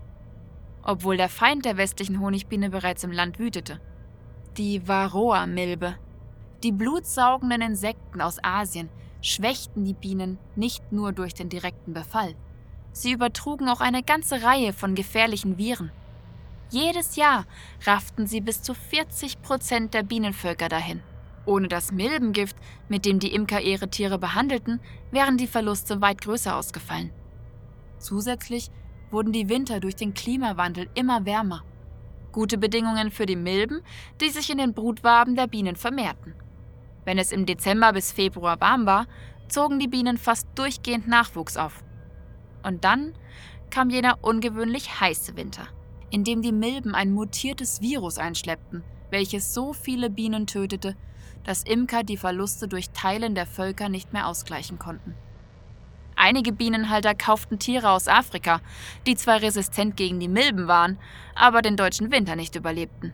Obwohl 0.83 1.17
der 1.17 1.29
Feind 1.29 1.65
der 1.65 1.77
westlichen 1.77 2.19
Honigbiene 2.19 2.69
bereits 2.69 3.03
im 3.03 3.11
Land 3.11 3.39
wütete. 3.39 3.79
Die 4.57 4.87
Varroa-Milbe. 4.87 5.95
Die 6.61 6.71
blutsaugenden 6.71 7.61
Insekten 7.61 8.21
aus 8.21 8.37
Asien 8.43 8.89
schwächten 9.23 9.85
die 9.85 9.93
Bienen 9.93 10.37
nicht 10.55 10.91
nur 10.91 11.13
durch 11.13 11.33
den 11.33 11.49
direkten 11.49 11.93
Befall. 11.93 12.35
Sie 12.91 13.11
übertrugen 13.11 13.69
auch 13.69 13.81
eine 13.81 14.03
ganze 14.03 14.43
Reihe 14.43 14.73
von 14.73 14.93
gefährlichen 14.93 15.57
Viren. 15.57 15.91
Jedes 16.69 17.15
Jahr 17.15 17.45
rafften 17.85 18.27
sie 18.27 18.41
bis 18.41 18.61
zu 18.61 18.73
40 18.73 19.41
Prozent 19.41 19.93
der 19.93 20.03
Bienenvölker 20.03 20.69
dahin. 20.69 21.01
Ohne 21.45 21.67
das 21.67 21.91
Milbengift, 21.91 22.55
mit 22.89 23.05
dem 23.05 23.19
die 23.19 23.33
Imker 23.33 23.61
ihre 23.61 23.89
Tiere 23.89 24.17
behandelten, 24.17 24.79
wären 25.11 25.37
die 25.37 25.47
Verluste 25.47 26.01
weit 26.01 26.21
größer 26.21 26.55
ausgefallen. 26.55 27.11
Zusätzlich 27.97 28.69
wurden 29.11 29.31
die 29.31 29.49
Winter 29.49 29.79
durch 29.79 29.95
den 29.95 30.13
Klimawandel 30.13 30.89
immer 30.95 31.25
wärmer. 31.25 31.63
Gute 32.31 32.57
Bedingungen 32.57 33.11
für 33.11 33.25
die 33.25 33.35
Milben, 33.35 33.81
die 34.19 34.29
sich 34.29 34.49
in 34.49 34.57
den 34.57 34.73
Brutwaben 34.73 35.35
der 35.35 35.47
Bienen 35.47 35.75
vermehrten. 35.75 36.33
Wenn 37.05 37.17
es 37.17 37.31
im 37.31 37.45
Dezember 37.45 37.93
bis 37.93 38.11
Februar 38.11 38.59
warm 38.61 38.85
war, 38.85 39.07
zogen 39.47 39.79
die 39.79 39.87
Bienen 39.87 40.17
fast 40.17 40.47
durchgehend 40.55 41.07
Nachwuchs 41.07 41.57
auf. 41.57 41.83
Und 42.63 42.83
dann 42.83 43.13
kam 43.69 43.89
jener 43.89 44.19
ungewöhnlich 44.21 45.01
heiße 45.01 45.35
Winter, 45.35 45.67
in 46.09 46.23
dem 46.23 46.41
die 46.41 46.51
Milben 46.51 46.95
ein 46.95 47.11
mutiertes 47.11 47.81
Virus 47.81 48.17
einschleppten, 48.17 48.83
welches 49.09 49.53
so 49.53 49.73
viele 49.73 50.09
Bienen 50.09 50.47
tötete, 50.47 50.95
dass 51.43 51.63
Imker 51.63 52.03
die 52.03 52.17
Verluste 52.17 52.67
durch 52.67 52.91
Teilen 52.91 53.35
der 53.35 53.45
Völker 53.45 53.89
nicht 53.89 54.13
mehr 54.13 54.27
ausgleichen 54.27 54.79
konnten. 54.79 55.15
Einige 56.15 56.53
Bienenhalter 56.53 57.15
kauften 57.15 57.59
Tiere 57.59 57.89
aus 57.89 58.07
Afrika, 58.07 58.61
die 59.07 59.15
zwar 59.15 59.41
resistent 59.41 59.97
gegen 59.97 60.19
die 60.19 60.27
Milben 60.27 60.67
waren, 60.67 60.97
aber 61.35 61.61
den 61.61 61.75
deutschen 61.75 62.11
Winter 62.11 62.35
nicht 62.35 62.55
überlebten. 62.55 63.13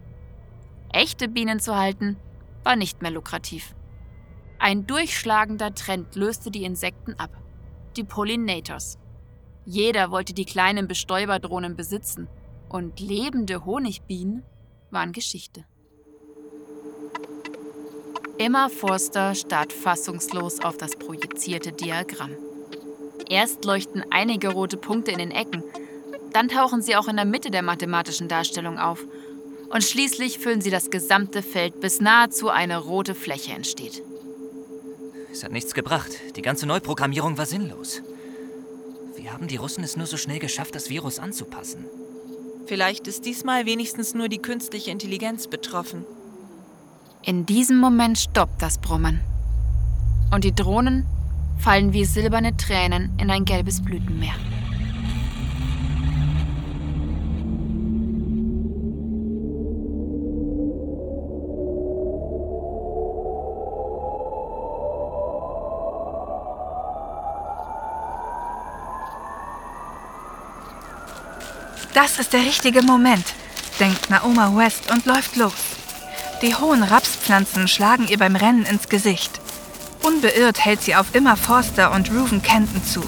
Echte 0.91 1.27
Bienen 1.27 1.59
zu 1.59 1.75
halten, 1.75 2.17
war 2.63 2.75
nicht 2.75 3.01
mehr 3.01 3.11
lukrativ. 3.11 3.73
Ein 4.61 4.85
durchschlagender 4.85 5.73
Trend 5.73 6.15
löste 6.15 6.51
die 6.51 6.65
Insekten 6.65 7.13
ab. 7.13 7.31
Die 7.95 8.03
Pollinators. 8.03 8.99
Jeder 9.65 10.11
wollte 10.11 10.33
die 10.33 10.43
kleinen 10.43 10.85
Bestäuberdrohnen 10.85 11.77
besitzen 11.77 12.27
und 12.67 12.99
lebende 12.99 13.65
Honigbienen 13.65 14.43
waren 14.91 15.13
Geschichte. 15.13 15.63
Emma 18.37 18.67
Forster 18.67 19.33
starrt 19.33 19.71
fassungslos 19.71 20.59
auf 20.59 20.75
das 20.75 20.97
projizierte 20.97 21.71
Diagramm. 21.71 22.31
Erst 23.29 23.63
leuchten 23.63 24.03
einige 24.11 24.49
rote 24.49 24.75
Punkte 24.75 25.11
in 25.11 25.19
den 25.19 25.31
Ecken, 25.31 25.63
dann 26.33 26.49
tauchen 26.49 26.81
sie 26.81 26.97
auch 26.97 27.07
in 27.07 27.15
der 27.15 27.25
Mitte 27.25 27.49
der 27.49 27.63
mathematischen 27.63 28.27
Darstellung 28.27 28.77
auf 28.77 29.05
und 29.69 29.83
schließlich 29.83 30.39
füllen 30.39 30.61
sie 30.61 30.71
das 30.71 30.89
gesamte 30.89 31.41
Feld, 31.41 31.79
bis 31.79 32.01
nahezu 32.01 32.49
eine 32.49 32.77
rote 32.77 33.15
Fläche 33.15 33.53
entsteht. 33.53 34.03
Es 35.31 35.43
hat 35.43 35.51
nichts 35.51 35.73
gebracht. 35.73 36.11
Die 36.35 36.41
ganze 36.41 36.65
Neuprogrammierung 36.65 37.37
war 37.37 37.45
sinnlos. 37.45 38.01
Wie 39.15 39.29
haben 39.29 39.47
die 39.47 39.57
Russen 39.57 39.83
es 39.83 39.95
nur 39.95 40.07
so 40.07 40.17
schnell 40.17 40.39
geschafft, 40.39 40.75
das 40.75 40.89
Virus 40.89 41.19
anzupassen? 41.19 41.85
Vielleicht 42.65 43.07
ist 43.07 43.25
diesmal 43.25 43.65
wenigstens 43.65 44.13
nur 44.13 44.29
die 44.29 44.39
künstliche 44.39 44.91
Intelligenz 44.91 45.47
betroffen. 45.47 46.05
In 47.23 47.45
diesem 47.45 47.79
Moment 47.79 48.17
stoppt 48.17 48.61
das 48.61 48.77
Brummen. 48.77 49.21
Und 50.31 50.43
die 50.43 50.55
Drohnen 50.55 51.05
fallen 51.57 51.93
wie 51.93 52.05
silberne 52.05 52.55
Tränen 52.55 53.11
in 53.19 53.29
ein 53.29 53.45
gelbes 53.45 53.81
Blütenmeer. 53.81 54.35
Das 72.01 72.17
ist 72.17 72.31
der 72.31 72.45
richtige 72.45 72.81
Moment, 72.81 73.25
denkt 73.77 74.09
Naoma 74.09 74.55
West 74.55 74.89
und 74.89 75.05
läuft 75.05 75.35
los. 75.35 75.51
Die 76.41 76.55
hohen 76.55 76.81
Rapspflanzen 76.81 77.67
schlagen 77.67 78.07
ihr 78.07 78.17
beim 78.17 78.37
Rennen 78.37 78.65
ins 78.65 78.87
Gesicht. 78.87 79.41
Unbeirrt 80.01 80.63
hält 80.63 80.81
sie 80.81 80.95
auf 80.95 81.13
immer 81.13 81.35
Forster 81.35 81.91
und 81.91 82.09
Reuven 82.09 82.41
Kenton 82.41 82.81
zu. 82.85 83.03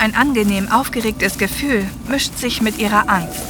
Ein 0.00 0.16
angenehm 0.16 0.68
aufgeregtes 0.68 1.38
Gefühl 1.38 1.88
mischt 2.08 2.36
sich 2.36 2.60
mit 2.60 2.78
ihrer 2.78 3.08
Angst. 3.08 3.44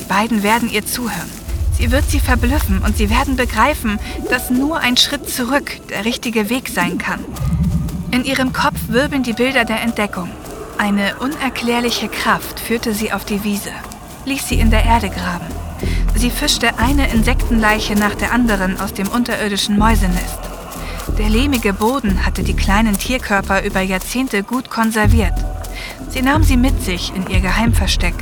Die 0.00 0.04
beiden 0.04 0.42
werden 0.42 0.70
ihr 0.70 0.86
zuhören. 0.86 1.30
Sie 1.78 1.90
wird 1.90 2.08
sie 2.08 2.20
verblüffen 2.20 2.78
und 2.78 2.96
sie 2.96 3.10
werden 3.10 3.36
begreifen, 3.36 3.98
dass 4.30 4.48
nur 4.48 4.80
ein 4.80 4.96
Schritt 4.96 5.28
zurück 5.28 5.70
der 5.90 6.06
richtige 6.06 6.48
Weg 6.48 6.70
sein 6.70 6.96
kann. 6.96 7.22
In 8.10 8.24
ihrem 8.24 8.54
Kopf 8.54 8.78
wirbeln 8.88 9.22
die 9.22 9.34
Bilder 9.34 9.66
der 9.66 9.82
Entdeckung. 9.82 10.30
Eine 10.78 11.16
unerklärliche 11.18 12.08
Kraft 12.08 12.58
führte 12.58 12.94
sie 12.94 13.12
auf 13.12 13.26
die 13.26 13.44
Wiese 13.44 13.72
ließ 14.24 14.48
sie 14.48 14.58
in 14.58 14.70
der 14.70 14.84
Erde 14.84 15.10
graben. 15.10 15.46
Sie 16.14 16.30
fischte 16.30 16.78
eine 16.78 17.10
Insektenleiche 17.10 17.94
nach 17.94 18.14
der 18.14 18.32
anderen 18.32 18.80
aus 18.80 18.94
dem 18.94 19.08
unterirdischen 19.08 19.78
Mäusenest. 19.78 20.38
Der 21.18 21.28
lehmige 21.28 21.72
Boden 21.72 22.24
hatte 22.24 22.42
die 22.42 22.54
kleinen 22.54 22.96
Tierkörper 22.96 23.62
über 23.62 23.80
Jahrzehnte 23.80 24.42
gut 24.42 24.70
konserviert. 24.70 25.34
Sie 26.08 26.22
nahm 26.22 26.42
sie 26.42 26.56
mit 26.56 26.82
sich 26.82 27.12
in 27.14 27.28
ihr 27.28 27.40
Geheimversteck. 27.40 28.14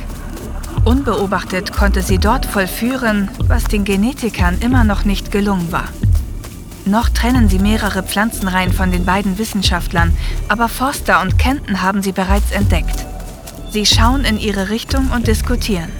Unbeobachtet 0.85 1.71
konnte 1.71 2.01
sie 2.01 2.17
dort 2.17 2.45
vollführen, 2.45 3.29
was 3.47 3.63
den 3.63 3.85
Genetikern 3.85 4.57
immer 4.59 4.83
noch 4.83 5.05
nicht 5.05 5.31
gelungen 5.31 5.71
war. 5.71 5.87
Noch 6.85 7.07
trennen 7.07 7.47
sie 7.47 7.59
mehrere 7.59 8.03
Pflanzenreihen 8.03 8.73
von 8.73 8.91
den 8.91 9.05
beiden 9.05 9.37
Wissenschaftlern, 9.37 10.15
aber 10.49 10.67
Forster 10.67 11.21
und 11.21 11.39
Kenton 11.39 11.81
haben 11.81 12.03
sie 12.03 12.11
bereits 12.11 12.51
entdeckt. 12.51 13.02
Sie 13.73 13.87
schauen 13.87 14.23
in 14.23 14.37
ihre 14.37 14.69
Richtung 14.69 15.09
und 15.09 15.25
diskutieren. 15.25 15.91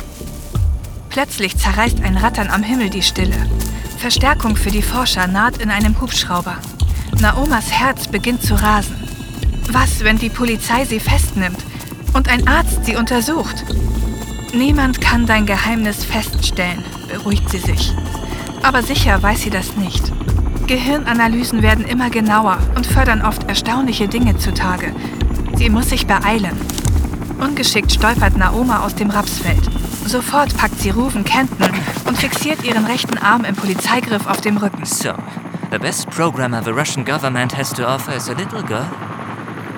Plötzlich 1.10 1.58
zerreißt 1.58 2.03
ein 2.03 2.18
Rattern 2.18 2.51
am 2.51 2.62
Himmel 2.62 2.92
die 2.92 3.01
Stille. 3.01 3.50
Verstärkung 3.98 4.56
für 4.56 4.70
die 4.70 4.84
Forscher 4.84 5.25
naht 5.25 5.58
in 5.58 5.72
einem 5.72 6.00
Hubschrauber. 6.00 6.58
Naomas 7.20 7.72
Herz 7.72 8.08
beginnt 8.08 8.44
zu 8.44 8.53
rasen. 8.53 8.96
Was, 9.72 10.03
wenn 10.03 10.20
die 10.20 10.30
Polizei 10.30 10.86
sie 10.86 11.00
festnimmt 11.00 11.58
und 12.13 12.30
ein 12.30 12.48
Arzt 12.48 12.86
sie 12.86 12.96
untersucht? 12.96 13.65
Niemand 14.53 15.01
kann 15.01 15.25
dein 15.25 15.48
Geheimnis 15.48 16.06
feststellen, 16.06 16.84
beruhigt 17.12 17.50
sie 17.50 17.58
sich. 17.58 17.92
Aber 18.62 18.84
sicher 18.84 19.24
weiß 19.24 19.42
sie 19.42 19.50
das 19.50 19.75
nicht. 19.77 20.12
Gehirnanalysen 20.68 21.63
werden 21.63 21.86
immer 21.86 22.12
genauer 22.12 22.60
und 22.75 22.86
fördern 22.86 23.24
oft 23.24 23.50
erstaunliche 23.50 24.08
Dinge 24.08 24.38
zutage. 24.38 24.94
Sie 25.56 25.72
muss 25.72 25.89
sich 25.89 26.06
beeilen. 26.06 26.56
Ungeschickt 27.40 27.92
stolpert 27.92 28.38
Naoma 28.38 28.86
aus 28.86 28.96
dem 28.96 29.10
Rapsfeld. 29.10 29.63
Sofort 30.06 30.56
packt 30.58 30.80
sie 30.80 30.90
Ruven 30.90 31.24
Kenton 31.24 31.70
und 32.08 32.18
fixiert 32.18 32.63
ihren 32.63 32.86
rechten 32.86 33.18
Arm 33.18 33.46
im 33.46 33.56
Polizeigriff 33.56 34.28
auf 34.28 34.42
dem 34.42 34.58
Rücken. 34.58 34.86
So, 34.86 35.13
the 35.72 35.78
best 35.78 36.10
programmer 36.10 36.62
the 36.63 36.72
Russian 36.72 37.06
government 37.06 37.58
has 37.58 37.72
to 37.74 37.84
offer 37.84 38.16
is 38.16 38.30
a 38.30 38.34
little 38.34 38.63
girl. 38.63 38.86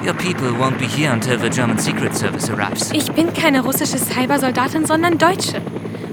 Your 0.03 0.13
people 0.13 0.49
won't 0.51 0.77
be 0.77 0.85
here 0.85 1.11
until 1.11 1.39
the 1.39 1.49
German 1.49 1.79
Secret 1.79 2.15
Service 2.15 2.49
arrives. 2.49 2.91
Ich 2.91 3.11
bin 3.11 3.33
keine 3.33 3.61
russische 3.61 3.97
Cybersoldatin, 3.97 4.85
sondern 4.85 5.17
Deutsche. 5.17 5.61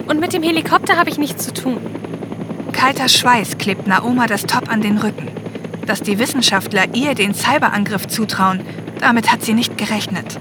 Und 0.08 0.20
mit 0.20 0.32
dem 0.32 0.42
Helikopter 0.42 0.96
habe 0.96 1.10
ich 1.10 1.18
nichts 1.18 1.44
zu 1.44 1.52
tun. 1.52 1.78
Kalter 2.72 3.08
Schweiß 3.08 3.58
klebt 3.58 3.86
Naoma 3.86 4.26
das 4.26 4.44
Top 4.46 4.70
an 4.70 4.80
den 4.80 4.98
Rücken. 4.98 5.28
Dass 5.86 6.00
die 6.00 6.18
Wissenschaftler 6.18 6.94
ihr 6.94 7.14
den 7.14 7.34
Cyberangriff 7.34 8.06
zutrauen, 8.08 8.60
damit 9.00 9.30
hat 9.30 9.42
sie 9.42 9.52
nicht 9.52 9.76
gerechnet. 9.76 10.38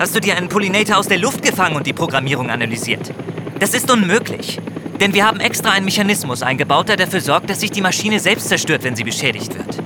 Hast 0.00 0.16
du 0.16 0.20
dir 0.20 0.34
einen 0.34 0.48
Pollinator 0.48 0.96
aus 0.96 1.08
der 1.08 1.18
Luft 1.18 1.42
gefangen 1.42 1.76
und 1.76 1.86
die 1.86 1.92
Programmierung 1.92 2.48
analysiert? 2.48 3.12
Das 3.58 3.74
ist 3.74 3.90
unmöglich. 3.90 4.58
Denn 4.98 5.12
wir 5.12 5.26
haben 5.26 5.40
extra 5.40 5.72
einen 5.72 5.84
Mechanismus 5.84 6.42
eingebaut, 6.42 6.88
der 6.88 6.96
dafür 6.96 7.20
sorgt, 7.20 7.50
dass 7.50 7.60
sich 7.60 7.70
die 7.70 7.82
Maschine 7.82 8.18
selbst 8.18 8.48
zerstört, 8.48 8.82
wenn 8.82 8.96
sie 8.96 9.04
beschädigt 9.04 9.54
wird. 9.58 9.76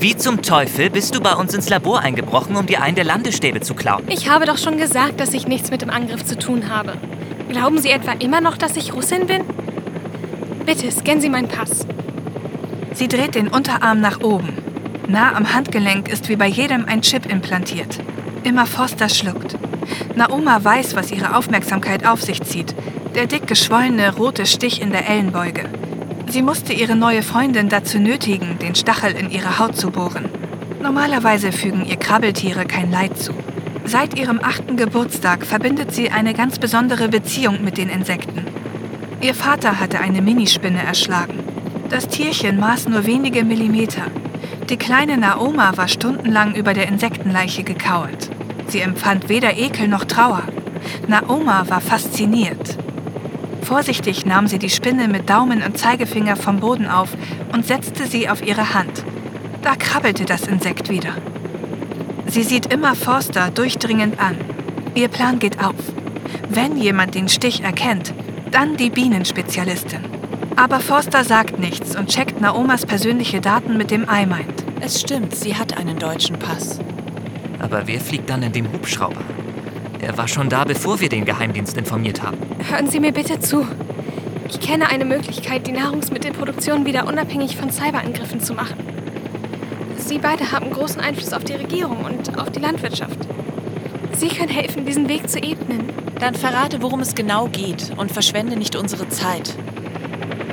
Wie 0.00 0.16
zum 0.16 0.42
Teufel 0.42 0.90
bist 0.90 1.14
du 1.14 1.20
bei 1.20 1.32
uns 1.34 1.54
ins 1.54 1.68
Labor 1.68 2.00
eingebrochen, 2.00 2.56
um 2.56 2.66
dir 2.66 2.82
einen 2.82 2.96
der 2.96 3.04
Landestäbe 3.04 3.60
zu 3.60 3.74
klauen? 3.74 4.02
Ich 4.08 4.28
habe 4.28 4.46
doch 4.46 4.58
schon 4.58 4.78
gesagt, 4.78 5.20
dass 5.20 5.32
ich 5.32 5.46
nichts 5.46 5.70
mit 5.70 5.80
dem 5.82 5.90
Angriff 5.90 6.24
zu 6.24 6.36
tun 6.36 6.68
habe. 6.68 6.94
Glauben 7.48 7.78
Sie 7.78 7.90
etwa 7.90 8.14
immer 8.14 8.40
noch, 8.40 8.56
dass 8.56 8.76
ich 8.76 8.94
Russin 8.94 9.28
bin? 9.28 9.44
Bitte, 10.66 10.90
scannen 10.90 11.20
Sie 11.20 11.28
meinen 11.28 11.46
Pass. 11.46 11.86
Sie 12.94 13.06
dreht 13.06 13.36
den 13.36 13.46
Unterarm 13.46 14.00
nach 14.00 14.22
oben. 14.22 14.58
Nah 15.06 15.36
am 15.36 15.54
Handgelenk 15.54 16.08
ist 16.08 16.28
wie 16.28 16.36
bei 16.36 16.48
jedem 16.48 16.86
ein 16.86 17.02
Chip 17.02 17.26
implantiert. 17.26 18.00
Immer 18.42 18.66
Foster 18.66 19.08
schluckt. 19.08 19.56
Naoma 20.16 20.62
weiß, 20.62 20.96
was 20.96 21.12
ihre 21.12 21.36
Aufmerksamkeit 21.36 22.06
auf 22.06 22.22
sich 22.22 22.42
zieht. 22.42 22.74
Der 23.14 23.26
dick 23.26 23.46
geschwollene 23.46 24.14
rote 24.14 24.46
Stich 24.46 24.80
in 24.80 24.90
der 24.90 25.08
Ellenbeuge. 25.08 25.68
Sie 26.28 26.42
musste 26.42 26.72
ihre 26.72 26.96
neue 26.96 27.22
Freundin 27.22 27.68
dazu 27.68 27.98
nötigen, 27.98 28.58
den 28.58 28.74
Stachel 28.74 29.12
in 29.12 29.30
ihre 29.30 29.58
Haut 29.58 29.76
zu 29.76 29.90
bohren. 29.90 30.26
Normalerweise 30.80 31.52
fügen 31.52 31.84
ihr 31.84 31.96
Krabbeltiere 31.96 32.64
kein 32.64 32.90
Leid 32.90 33.18
zu. 33.18 33.32
Seit 33.84 34.18
ihrem 34.18 34.40
achten 34.42 34.76
Geburtstag 34.76 35.44
verbindet 35.44 35.92
sie 35.92 36.10
eine 36.10 36.32
ganz 36.32 36.58
besondere 36.58 37.08
Beziehung 37.08 37.64
mit 37.64 37.76
den 37.76 37.88
Insekten. 37.88 38.46
Ihr 39.20 39.34
Vater 39.34 39.80
hatte 39.80 40.00
eine 40.00 40.22
Minispinne 40.22 40.82
erschlagen. 40.82 41.40
Das 41.90 42.06
Tierchen 42.06 42.60
maß 42.60 42.88
nur 42.88 43.04
wenige 43.06 43.44
Millimeter. 43.44 44.04
Die 44.70 44.76
kleine 44.76 45.18
Naoma 45.18 45.76
war 45.76 45.88
stundenlang 45.88 46.54
über 46.54 46.74
der 46.74 46.86
Insektenleiche 46.86 47.64
gekauert. 47.64 48.30
Sie 48.68 48.78
empfand 48.78 49.28
weder 49.28 49.58
Ekel 49.58 49.88
noch 49.88 50.04
Trauer. 50.04 50.44
Naoma 51.08 51.64
war 51.68 51.80
fasziniert. 51.80 52.78
Vorsichtig 53.62 54.26
nahm 54.26 54.46
sie 54.46 54.60
die 54.60 54.70
Spinne 54.70 55.08
mit 55.08 55.28
Daumen 55.28 55.60
und 55.60 55.76
Zeigefinger 55.76 56.36
vom 56.36 56.60
Boden 56.60 56.86
auf 56.86 57.08
und 57.52 57.66
setzte 57.66 58.06
sie 58.06 58.28
auf 58.28 58.46
ihre 58.46 58.72
Hand. 58.72 59.04
Da 59.62 59.74
krabbelte 59.74 60.24
das 60.24 60.46
Insekt 60.46 60.88
wieder. 60.88 61.14
Sie 62.26 62.44
sieht 62.44 62.72
immer 62.72 62.94
Forster 62.94 63.50
durchdringend 63.50 64.20
an. 64.20 64.36
Ihr 64.94 65.08
Plan 65.08 65.40
geht 65.40 65.64
auf. 65.64 65.74
Wenn 66.48 66.76
jemand 66.76 67.16
den 67.16 67.28
Stich 67.28 67.64
erkennt, 67.64 68.14
dann 68.52 68.76
die 68.76 68.90
Bienenspezialistin. 68.90 70.04
Aber 70.54 70.78
Forster 70.78 71.24
sagt 71.24 71.58
nichts 71.58 71.96
und 71.96 72.08
checkt 72.08 72.40
Naomas 72.40 72.86
persönliche 72.86 73.40
Daten 73.40 73.76
mit 73.76 73.90
dem 73.90 74.04
iMind. 74.04 74.59
Es 74.82 75.00
stimmt, 75.00 75.34
sie 75.34 75.54
hat 75.54 75.76
einen 75.76 75.98
deutschen 75.98 76.38
Pass. 76.38 76.80
Aber 77.58 77.86
wer 77.86 78.00
fliegt 78.00 78.30
dann 78.30 78.42
in 78.42 78.52
dem 78.52 78.72
Hubschrauber? 78.72 79.20
Er 80.00 80.16
war 80.16 80.26
schon 80.26 80.48
da, 80.48 80.64
bevor 80.64 81.00
wir 81.00 81.10
den 81.10 81.26
Geheimdienst 81.26 81.76
informiert 81.76 82.22
haben. 82.22 82.38
Hören 82.70 82.88
Sie 82.88 82.98
mir 82.98 83.12
bitte 83.12 83.38
zu. 83.40 83.66
Ich 84.48 84.58
kenne 84.58 84.88
eine 84.88 85.04
Möglichkeit, 85.04 85.66
die 85.66 85.72
Nahrungsmittelproduktion 85.72 86.86
wieder 86.86 87.06
unabhängig 87.06 87.56
von 87.56 87.70
Cyberangriffen 87.70 88.40
zu 88.40 88.54
machen. 88.54 88.78
Sie 89.98 90.18
beide 90.18 90.50
haben 90.50 90.70
großen 90.70 91.00
Einfluss 91.00 91.34
auf 91.34 91.44
die 91.44 91.52
Regierung 91.52 91.98
und 92.04 92.38
auf 92.40 92.50
die 92.50 92.60
Landwirtschaft. 92.60 93.18
Sie 94.12 94.28
können 94.28 94.48
helfen, 94.48 94.86
diesen 94.86 95.08
Weg 95.08 95.28
zu 95.28 95.38
ebnen. 95.38 95.90
Dann 96.18 96.34
verrate, 96.34 96.80
worum 96.80 97.00
es 97.00 97.14
genau 97.14 97.48
geht 97.48 97.92
und 97.96 98.10
verschwende 98.10 98.56
nicht 98.56 98.76
unsere 98.76 99.08
Zeit. 99.08 99.54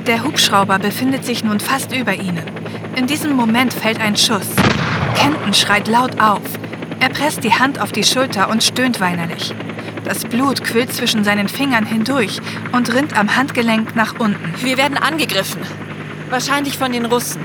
Der 0.06 0.24
Hubschrauber 0.24 0.78
befindet 0.78 1.24
sich 1.24 1.42
nun 1.42 1.60
fast 1.60 1.94
über 1.94 2.14
ihnen. 2.14 2.44
In 2.98 3.06
diesem 3.06 3.36
Moment 3.36 3.72
fällt 3.72 4.00
ein 4.00 4.16
Schuss. 4.16 4.48
Kenton 5.14 5.54
schreit 5.54 5.86
laut 5.86 6.20
auf. 6.20 6.42
Er 6.98 7.08
presst 7.10 7.44
die 7.44 7.54
Hand 7.54 7.80
auf 7.80 7.92
die 7.92 8.02
Schulter 8.02 8.50
und 8.50 8.64
stöhnt 8.64 8.98
weinerlich. 8.98 9.54
Das 10.04 10.24
Blut 10.24 10.64
quillt 10.64 10.92
zwischen 10.92 11.22
seinen 11.22 11.48
Fingern 11.48 11.86
hindurch 11.86 12.40
und 12.72 12.92
rinnt 12.92 13.16
am 13.16 13.36
Handgelenk 13.36 13.94
nach 13.94 14.18
unten. 14.18 14.52
Wir 14.64 14.78
werden 14.78 14.98
angegriffen. 14.98 15.62
Wahrscheinlich 16.28 16.76
von 16.76 16.90
den 16.90 17.06
Russen. 17.06 17.40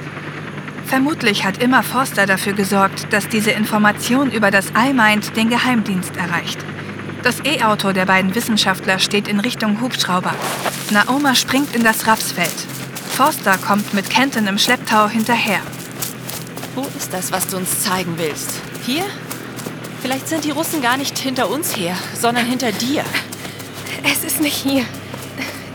Vermutlich 0.87 1.45
hat 1.45 1.61
immer 1.61 1.83
Forster 1.83 2.25
dafür 2.25 2.53
gesorgt, 2.53 3.13
dass 3.13 3.29
diese 3.29 3.51
Information 3.51 4.31
über 4.31 4.49
das 4.49 4.71
iMind 4.71 5.37
den 5.37 5.51
Geheimdienst 5.51 6.17
erreicht. 6.17 6.65
Das 7.21 7.45
E-Auto 7.45 7.91
der 7.91 8.07
beiden 8.07 8.33
Wissenschaftler 8.33 8.97
steht 8.97 9.27
in 9.27 9.39
Richtung 9.39 9.81
Hubschrauber. 9.81 10.33
Naoma 10.89 11.35
springt 11.35 11.75
in 11.75 11.83
das 11.83 12.07
Rapsfeld. 12.07 12.72
Forster 13.13 13.59
kommt 13.59 13.93
mit 13.93 14.09
Kenton 14.09 14.47
im 14.47 14.57
Schlepptau 14.57 15.07
hinterher. 15.07 15.59
Wo 16.73 16.81
ist 16.97 17.13
das, 17.13 17.31
was 17.31 17.45
du 17.45 17.57
uns 17.57 17.83
zeigen 17.83 18.17
willst? 18.17 18.49
Hier? 18.87 19.03
Vielleicht 20.01 20.27
sind 20.27 20.43
die 20.43 20.49
Russen 20.49 20.81
gar 20.81 20.97
nicht 20.97 21.19
hinter 21.19 21.47
uns 21.51 21.77
her, 21.77 21.95
sondern 22.19 22.47
hinter 22.47 22.71
dir. 22.71 23.03
Es 24.03 24.23
ist 24.23 24.41
nicht 24.41 24.55
hier. 24.55 24.83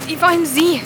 Die 0.09 0.20
wollen 0.20 0.44
Sie. 0.44 0.83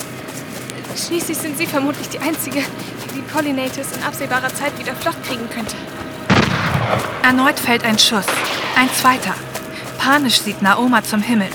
Schließlich 0.95 1.39
sind 1.39 1.57
Sie 1.57 1.67
vermutlich 1.67 2.11
die 2.11 2.19
Einzige, 2.19 2.59
die 2.61 3.15
die 3.15 3.23
Pollinators 3.23 3.97
in 3.97 4.03
absehbarer 4.03 4.55
Zeit 4.55 4.79
wieder 4.79 4.95
flott 4.95 5.17
kriegen 5.27 5.49
könnte. 5.49 5.75
Erneut 7.23 7.59
fällt 7.59 7.87
ein 7.87 7.99
Schuss. 7.99 8.27
Ein 8.77 8.91
zweiter. 8.93 9.35
Panisch 9.97 10.43
sieht 10.43 10.61
Naoma 10.61 11.03
zum 11.03 11.23
Himmel. 11.23 11.49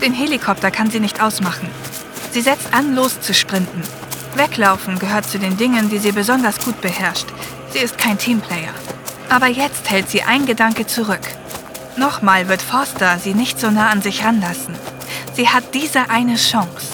Den 0.00 0.12
Helikopter 0.12 0.70
kann 0.70 0.88
sie 0.88 1.00
nicht 1.00 1.20
ausmachen. 1.20 1.68
Sie 2.30 2.42
setzt 2.42 2.72
an, 2.72 2.94
loszusprinten. 2.94 3.82
Weglaufen 4.38 4.98
gehört 4.98 5.28
zu 5.28 5.38
den 5.38 5.56
Dingen, 5.56 5.88
die 5.88 5.98
sie 5.98 6.12
besonders 6.12 6.64
gut 6.64 6.80
beherrscht. 6.80 7.26
Sie 7.72 7.78
ist 7.78 7.98
kein 7.98 8.18
Teamplayer. 8.18 8.72
Aber 9.28 9.46
jetzt 9.46 9.90
hält 9.90 10.08
sie 10.08 10.22
ein 10.22 10.46
Gedanke 10.46 10.86
zurück. 10.86 11.20
Nochmal 11.96 12.48
wird 12.48 12.62
Forster 12.62 13.18
sie 13.18 13.34
nicht 13.34 13.58
so 13.58 13.70
nah 13.70 13.90
an 13.90 14.02
sich 14.02 14.24
ranlassen. 14.24 14.74
Sie 15.34 15.48
hat 15.48 15.74
diese 15.74 16.10
eine 16.10 16.36
Chance. 16.36 16.86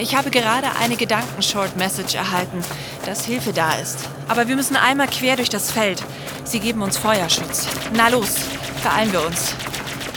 Ich 0.00 0.14
habe 0.14 0.30
gerade 0.30 0.68
eine 0.80 0.96
Gedanken-Short-Message 0.96 2.14
erhalten, 2.16 2.62
dass 3.06 3.24
Hilfe 3.24 3.52
da 3.52 3.72
ist. 3.74 3.98
Aber 4.28 4.46
wir 4.48 4.56
müssen 4.56 4.76
einmal 4.76 5.08
quer 5.08 5.36
durch 5.36 5.48
das 5.48 5.70
Feld. 5.70 6.02
Sie 6.44 6.60
geben 6.60 6.82
uns 6.82 6.98
Feuerschutz. 6.98 7.66
Na 7.94 8.08
los, 8.08 8.34
beeilen 8.82 9.12
wir 9.12 9.24
uns. 9.24 9.54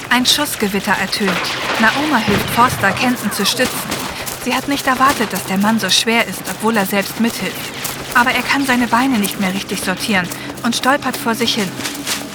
Ein 0.09 0.25
Schussgewitter 0.25 0.93
ertönt. 0.93 1.31
Naoma 1.79 2.17
hilft 2.17 2.49
Forster, 2.49 2.91
Kenton 2.91 3.31
zu 3.31 3.45
stützen. 3.45 3.88
Sie 4.43 4.55
hat 4.55 4.67
nicht 4.67 4.87
erwartet, 4.87 5.33
dass 5.33 5.43
der 5.45 5.57
Mann 5.57 5.79
so 5.79 5.89
schwer 5.89 6.25
ist, 6.27 6.41
obwohl 6.49 6.77
er 6.77 6.85
selbst 6.85 7.19
mithilft. 7.19 7.55
Aber 8.15 8.31
er 8.31 8.41
kann 8.41 8.65
seine 8.65 8.87
Beine 8.87 9.19
nicht 9.19 9.39
mehr 9.39 9.53
richtig 9.53 9.81
sortieren 9.81 10.27
und 10.63 10.75
stolpert 10.75 11.17
vor 11.17 11.35
sich 11.35 11.55
hin. 11.55 11.69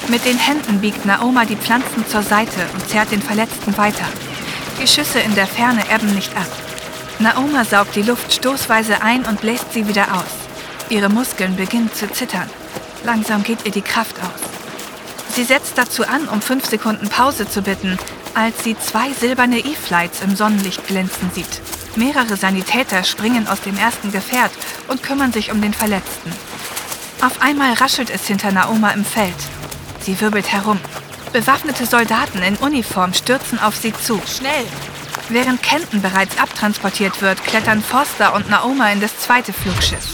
Mit 0.08 0.24
den 0.24 0.38
Händen 0.38 0.80
biegt 0.80 1.06
Naoma 1.06 1.44
die 1.44 1.56
Pflanzen 1.56 2.06
zur 2.06 2.22
Seite 2.22 2.68
und 2.74 2.88
zerrt 2.88 3.10
den 3.10 3.22
Verletzten 3.22 3.76
weiter. 3.78 4.04
Die 4.80 4.86
Schüsse 4.86 5.20
in 5.20 5.34
der 5.34 5.46
Ferne 5.46 5.82
ebben 5.92 6.14
nicht 6.14 6.36
ab. 6.36 6.46
Naoma 7.18 7.64
saugt 7.64 7.96
die 7.96 8.02
Luft 8.02 8.32
stoßweise 8.32 9.00
ein 9.02 9.24
und 9.24 9.40
bläst 9.40 9.72
sie 9.72 9.88
wieder 9.88 10.14
aus. 10.14 10.44
Ihre 10.90 11.08
Muskeln 11.08 11.56
beginnen 11.56 11.90
zu 11.92 12.10
zittern. 12.10 12.50
Langsam 13.04 13.42
geht 13.42 13.64
ihr 13.64 13.72
die 13.72 13.82
Kraft 13.82 14.16
aus. 14.20 15.34
Sie 15.34 15.44
setzt 15.44 15.78
dazu 15.78 16.06
an, 16.06 16.28
um 16.28 16.42
fünf 16.42 16.66
Sekunden 16.66 17.08
Pause 17.08 17.48
zu 17.48 17.62
bitten, 17.62 17.98
als 18.34 18.62
sie 18.62 18.76
zwei 18.78 19.12
silberne 19.12 19.58
E-Flights 19.58 20.20
im 20.22 20.36
Sonnenlicht 20.36 20.86
glänzen 20.86 21.30
sieht. 21.34 21.60
Mehrere 21.96 22.36
Sanitäter 22.36 23.04
springen 23.04 23.46
aus 23.46 23.60
dem 23.60 23.78
ersten 23.78 24.10
Gefährt 24.10 24.50
und 24.88 25.02
kümmern 25.02 25.32
sich 25.32 25.52
um 25.52 25.62
den 25.62 25.72
Verletzten. 25.72 26.32
Auf 27.20 27.40
einmal 27.40 27.72
raschelt 27.74 28.10
es 28.10 28.26
hinter 28.26 28.52
Naoma 28.52 28.90
im 28.90 29.04
Feld. 29.04 29.34
Sie 30.00 30.20
wirbelt 30.20 30.52
herum. 30.52 30.80
Bewaffnete 31.32 31.86
Soldaten 31.86 32.42
in 32.42 32.56
Uniform 32.56 33.14
stürzen 33.14 33.58
auf 33.58 33.76
sie 33.76 33.92
zu. 33.92 34.20
Schnell! 34.26 34.66
Während 35.28 35.62
Kenton 35.62 36.02
bereits 36.02 36.38
abtransportiert 36.38 37.22
wird, 37.22 37.42
klettern 37.44 37.82
Forster 37.82 38.34
und 38.34 38.50
Naoma 38.50 38.90
in 38.90 39.00
das 39.00 39.18
zweite 39.18 39.52
Flugschiff. 39.52 40.06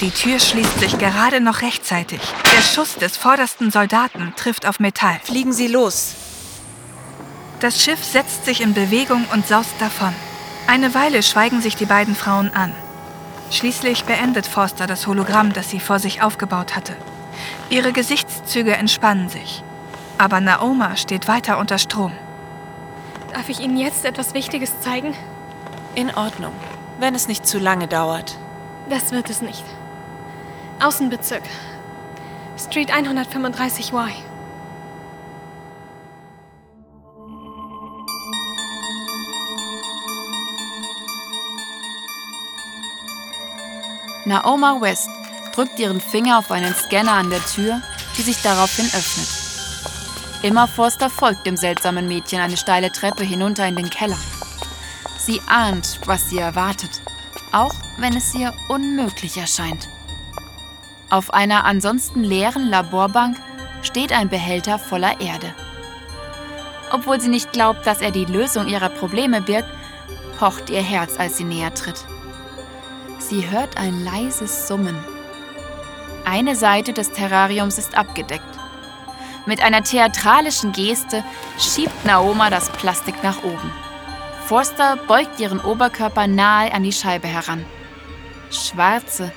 Die 0.00 0.10
Tür 0.10 0.38
schließt 0.38 0.80
sich 0.80 0.98
gerade 0.98 1.40
noch 1.40 1.62
rechtzeitig. 1.62 2.20
Der 2.56 2.62
Schuss 2.62 2.94
des 2.96 3.16
vordersten 3.16 3.70
Soldaten 3.70 4.32
trifft 4.36 4.66
auf 4.66 4.80
Metall. 4.80 5.20
Fliegen 5.24 5.52
Sie 5.52 5.68
los! 5.68 6.14
Das 7.60 7.82
Schiff 7.82 8.02
setzt 8.02 8.46
sich 8.46 8.62
in 8.62 8.74
Bewegung 8.74 9.26
und 9.32 9.46
saust 9.46 9.74
davon. 9.78 10.14
Eine 10.66 10.94
Weile 10.94 11.22
schweigen 11.22 11.60
sich 11.60 11.76
die 11.76 11.86
beiden 11.86 12.14
Frauen 12.14 12.52
an. 12.54 12.72
Schließlich 13.50 14.04
beendet 14.04 14.46
Forster 14.46 14.86
das 14.86 15.06
Hologramm, 15.06 15.52
das 15.52 15.70
sie 15.70 15.80
vor 15.80 15.98
sich 15.98 16.22
aufgebaut 16.22 16.76
hatte. 16.76 16.96
Ihre 17.68 17.92
Gesichtszüge 17.92 18.74
entspannen 18.74 19.28
sich. 19.28 19.64
Aber 20.18 20.40
Naoma 20.40 20.96
steht 20.96 21.26
weiter 21.26 21.58
unter 21.58 21.78
Strom. 21.78 22.12
Darf 23.32 23.48
ich 23.48 23.60
Ihnen 23.60 23.76
jetzt 23.76 24.04
etwas 24.04 24.34
Wichtiges 24.34 24.80
zeigen? 24.80 25.14
In 25.94 26.14
Ordnung, 26.14 26.52
wenn 26.98 27.14
es 27.14 27.26
nicht 27.26 27.46
zu 27.46 27.58
lange 27.58 27.88
dauert. 27.88 28.36
Das 28.88 29.12
wird 29.12 29.30
es 29.30 29.40
nicht. 29.40 29.64
Außenbezirk. 30.80 31.42
Street 32.56 32.92
135Y. 32.92 34.10
Naoma 44.30 44.80
West 44.80 45.10
drückt 45.56 45.80
ihren 45.80 46.00
Finger 46.00 46.38
auf 46.38 46.52
einen 46.52 46.72
Scanner 46.72 47.14
an 47.14 47.30
der 47.30 47.44
Tür, 47.44 47.82
die 48.16 48.22
sich 48.22 48.40
daraufhin 48.42 48.86
öffnet. 48.86 49.26
Immer 50.44 50.68
Forster 50.68 51.10
folgt 51.10 51.46
dem 51.46 51.56
seltsamen 51.56 52.06
Mädchen 52.06 52.38
eine 52.38 52.56
steile 52.56 52.92
Treppe 52.92 53.24
hinunter 53.24 53.66
in 53.66 53.74
den 53.74 53.90
Keller. 53.90 54.18
Sie 55.18 55.42
ahnt, 55.48 55.98
was 56.06 56.30
sie 56.30 56.38
erwartet, 56.38 57.02
auch 57.50 57.74
wenn 57.98 58.16
es 58.16 58.32
ihr 58.32 58.54
unmöglich 58.68 59.36
erscheint. 59.36 59.88
Auf 61.10 61.34
einer 61.34 61.64
ansonsten 61.64 62.22
leeren 62.22 62.70
Laborbank 62.70 63.36
steht 63.82 64.12
ein 64.12 64.28
Behälter 64.28 64.78
voller 64.78 65.20
Erde. 65.20 65.52
Obwohl 66.92 67.20
sie 67.20 67.28
nicht 67.28 67.52
glaubt, 67.52 67.84
dass 67.84 68.00
er 68.00 68.12
die 68.12 68.26
Lösung 68.26 68.68
ihrer 68.68 68.90
Probleme 68.90 69.42
birgt, 69.42 69.68
pocht 70.38 70.70
ihr 70.70 70.82
Herz, 70.82 71.18
als 71.18 71.36
sie 71.36 71.44
näher 71.44 71.74
tritt. 71.74 72.04
Sie 73.30 73.48
hört 73.48 73.76
ein 73.76 74.04
leises 74.04 74.66
Summen. 74.66 74.98
Eine 76.24 76.56
Seite 76.56 76.92
des 76.92 77.12
Terrariums 77.12 77.78
ist 77.78 77.96
abgedeckt. 77.96 78.42
Mit 79.46 79.62
einer 79.62 79.84
theatralischen 79.84 80.72
Geste 80.72 81.22
schiebt 81.56 82.04
Naoma 82.04 82.50
das 82.50 82.70
Plastik 82.70 83.22
nach 83.22 83.44
oben. 83.44 83.70
Forster 84.46 84.96
beugt 85.06 85.38
ihren 85.38 85.60
Oberkörper 85.60 86.26
nahe 86.26 86.74
an 86.74 86.82
die 86.82 86.92
Scheibe 86.92 87.28
heran. 87.28 87.64
Schwarze, 88.50 89.30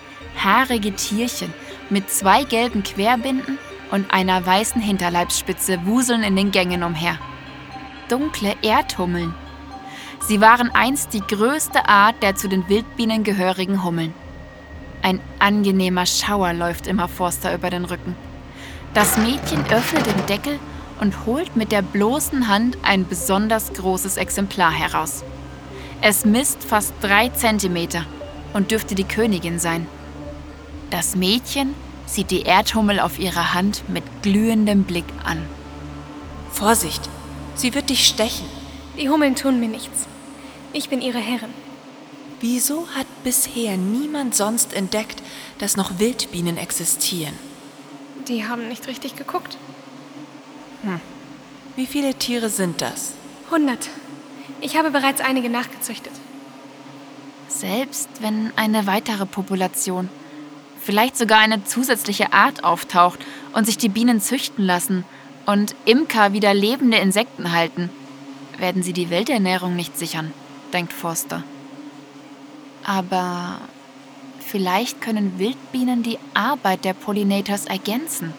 haarige 0.44 0.96
Tierchen 0.96 1.54
mit 1.92 2.10
zwei 2.10 2.46
gelben 2.46 2.82
Querbinden 2.82 3.60
und 3.92 4.12
einer 4.12 4.44
weißen 4.44 4.82
Hinterleibsspitze 4.82 5.86
wuseln 5.86 6.24
in 6.24 6.36
den 6.36 6.50
Gängen 6.50 6.82
umher. 6.82 7.20
Dunkle 8.10 8.56
Erdhummeln. 8.64 9.36
Sie 10.26 10.40
waren 10.40 10.72
einst 10.74 11.14
die 11.14 11.20
größte 11.20 11.90
Art 11.90 12.24
der 12.24 12.36
zu 12.36 12.48
den 12.48 12.70
Wildbienen 12.70 13.26
gehörigen 13.26 13.84
Hummeln. 13.84 14.14
Ein 15.02 15.20
angenehmer 15.40 16.06
Schauer 16.06 16.54
läuft 16.54 16.88
immer 16.88 17.10
Forster 17.10 17.54
über 17.54 17.70
den 17.70 17.84
Rücken. 17.84 18.16
Das 18.94 19.18
Mädchen 19.18 19.66
öffnet 19.70 20.06
den 20.06 20.26
Deckel 20.28 20.60
und 21.02 21.26
holt 21.26 21.58
mit 21.58 21.74
der 21.74 21.82
bloßen 21.82 22.48
Hand 22.48 22.78
ein 22.84 23.06
besonders 23.06 23.74
großes 23.74 24.16
Exemplar 24.16 24.72
heraus. 24.72 25.26
Es 26.02 26.24
misst 26.24 26.64
fast 26.64 26.94
drei 27.02 27.28
Zentimeter 27.28 28.06
und 28.54 28.72
dürfte 28.72 28.96
die 28.96 29.04
Königin 29.04 29.60
sein. 29.60 29.88
Das 30.90 31.18
Mädchen 31.18 31.74
sieht 32.06 32.32
die 32.32 32.44
Erdhummel 32.44 33.02
auf 33.02 33.20
ihrer 33.20 33.54
Hand 33.54 33.84
mit 33.90 34.04
glühendem 34.22 34.84
Blick 34.84 35.06
an. 35.26 35.42
Vorsicht, 36.50 37.10
sie 37.56 37.76
wird 37.76 37.90
dich 37.90 38.08
stechen. 38.08 38.46
Die 38.98 39.10
Hummeln 39.10 39.36
tun 39.36 39.60
mir 39.60 39.70
nichts. 39.70 40.08
Ich 40.74 40.90
bin 40.90 41.02
ihre 41.02 41.20
Herrin. 41.20 41.54
Wieso 42.40 42.88
hat 42.90 43.06
bisher 43.24 43.78
niemand 43.78 44.36
sonst 44.36 44.74
entdeckt, 44.74 45.22
dass 45.60 45.78
noch 45.78 46.00
Wildbienen 46.00 46.58
existieren? 46.58 47.34
Die 48.28 48.46
haben 48.46 48.68
nicht 48.68 48.88
richtig 48.88 49.16
geguckt. 49.16 49.58
Hm. 50.82 51.00
Wie 51.76 51.86
viele 51.86 52.16
Tiere 52.16 52.50
sind 52.50 52.82
das? 52.82 53.14
100. 53.46 53.90
Ich 54.62 54.76
habe 54.76 54.92
bereits 54.92 55.22
einige 55.22 55.50
nachgezüchtet. 55.50 56.12
Selbst 57.48 58.10
wenn 58.20 58.52
eine 58.56 58.88
weitere 58.88 59.26
Population, 59.26 60.10
vielleicht 60.82 61.18
sogar 61.18 61.40
eine 61.40 61.64
zusätzliche 61.64 62.34
Art 62.34 62.64
auftaucht 62.64 63.20
und 63.54 63.66
sich 63.66 63.78
die 63.78 63.90
Bienen 63.90 64.22
züchten 64.22 64.66
lassen 64.66 65.06
und 65.46 65.76
Imker 65.86 66.34
wieder 66.34 66.54
lebende 66.54 66.98
Insekten 66.98 67.52
halten, 67.52 67.90
werden 68.58 68.84
sie 68.84 68.94
die 68.94 69.10
Welternährung 69.10 69.76
nicht 69.76 69.98
sichern, 69.98 70.34
denkt 70.74 70.94
Forster. 70.94 71.44
Aber 72.84 73.60
vielleicht 74.46 75.02
können 75.02 75.40
Wildbienen 75.40 76.04
die 76.04 76.20
Arbeit 76.34 76.86
der 76.86 76.94
Pollinators 76.94 77.66
ergänzen. 77.66 78.34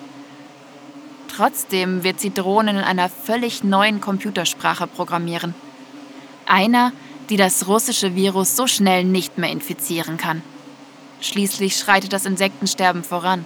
Trotzdem 1.29 2.05
wird 2.05 2.21
sie 2.21 2.33
Drohnen 2.33 2.77
in 2.77 2.85
einer 2.85 3.09
völlig 3.09 3.65
neuen 3.65 4.01
Computersprache 4.01 4.87
programmieren. 4.87 5.55
Einer, 6.47 6.93
die 7.31 7.37
das 7.37 7.67
russische 7.67 8.15
Virus 8.15 8.55
so 8.55 8.67
schnell 8.67 9.05
nicht 9.05 9.39
mehr 9.39 9.51
infizieren 9.51 10.17
kann. 10.17 10.43
Schließlich 11.21 11.77
schreitet 11.77 12.13
das 12.13 12.27
Insektensterben 12.27 13.03
voran. 13.03 13.45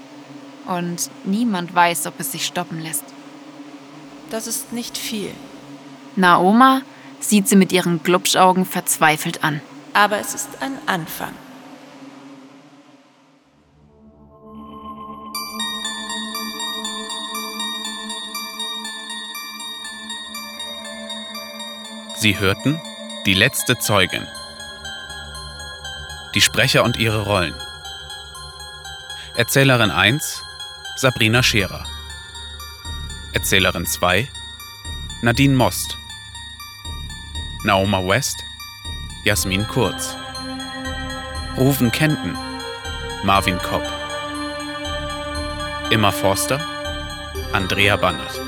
Und 0.66 1.10
niemand 1.24 1.74
weiß, 1.74 2.06
ob 2.08 2.20
es 2.20 2.32
sich 2.32 2.44
stoppen 2.44 2.80
lässt. 2.80 3.04
Das 4.28 4.46
ist 4.46 4.72
nicht 4.72 4.98
viel. 4.98 5.30
Naoma 6.16 6.82
sieht 7.20 7.48
sie 7.48 7.56
mit 7.56 7.72
ihren 7.72 8.02
Glubschaugen 8.02 8.64
verzweifelt 8.64 9.44
an. 9.44 9.60
Aber 9.92 10.18
es 10.18 10.34
ist 10.34 10.48
ein 10.60 10.78
Anfang. 10.86 11.34
Sie 22.20 22.38
hörten 22.38 22.80
Die 23.26 23.34
letzte 23.34 23.78
Zeugin. 23.78 24.26
Die 26.34 26.40
Sprecher 26.40 26.82
und 26.82 26.96
ihre 26.96 27.22
Rollen. 27.22 27.54
Erzählerin 29.36 29.92
1 29.92 30.42
Sabrina 30.96 31.44
Scherer. 31.44 31.86
Erzählerin 33.34 33.86
2 33.86 34.28
Nadine 35.22 35.54
Most. 35.54 35.96
Naoma 37.64 38.06
West 38.06 38.44
Jasmin 39.24 39.66
Kurz. 39.66 40.14
Ruven 41.56 41.90
Kenton 41.90 42.38
Marvin 43.24 43.58
Kopp. 43.58 43.82
Emma 45.90 46.12
Forster 46.12 46.60
Andrea 47.52 47.96
Bannert. 47.96 48.40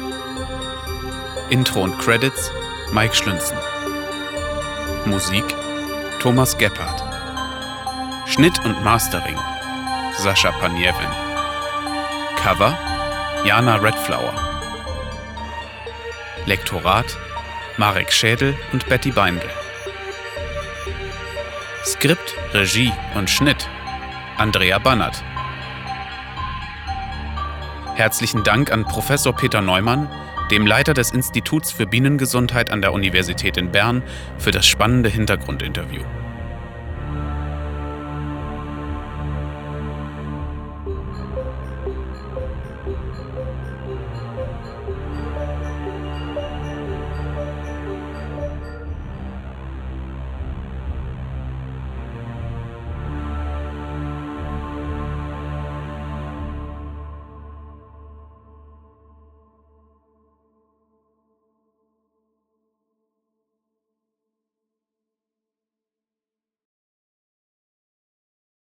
Intro 1.51 1.83
und 1.83 1.99
Credits 1.99 2.53
Mike 2.92 3.14
Schlünzen. 3.16 3.59
Musik 5.07 5.44
Thomas 6.20 6.57
Gebhardt. 6.57 7.03
Schnitt 8.29 8.64
und 8.64 8.85
Mastering 8.85 9.37
Sascha 10.18 10.53
Paniewin. 10.53 11.11
Cover 12.37 12.79
Jana 13.44 13.75
Redflower. 13.75 14.35
Lektorat 16.46 17.18
Marek 17.76 18.12
Schädel 18.12 18.54
und 18.72 18.88
Betty 18.88 19.11
Beindl. 19.11 19.48
Skript, 21.85 22.35
Regie 22.52 22.92
und 23.14 23.30
Schnitt 23.30 23.68
Andrea 24.37 24.78
Bannert. 24.78 25.22
Herzlichen 27.94 28.44
Dank 28.44 28.72
an 28.72 28.85
Professor 28.85 29.35
Peter 29.35 29.61
Neumann 29.61 30.09
dem 30.50 30.66
Leiter 30.66 30.94
des 30.94 31.12
Instituts 31.12 31.70
für 31.70 31.87
Bienengesundheit 31.87 32.70
an 32.70 32.83
der 32.83 32.92
Universität 32.92 33.56
in 33.56 33.70
Bern, 33.70 34.02
für 34.38 34.50
das 34.50 34.66
spannende 34.66 35.09
Hintergrundinterview. 35.09 36.02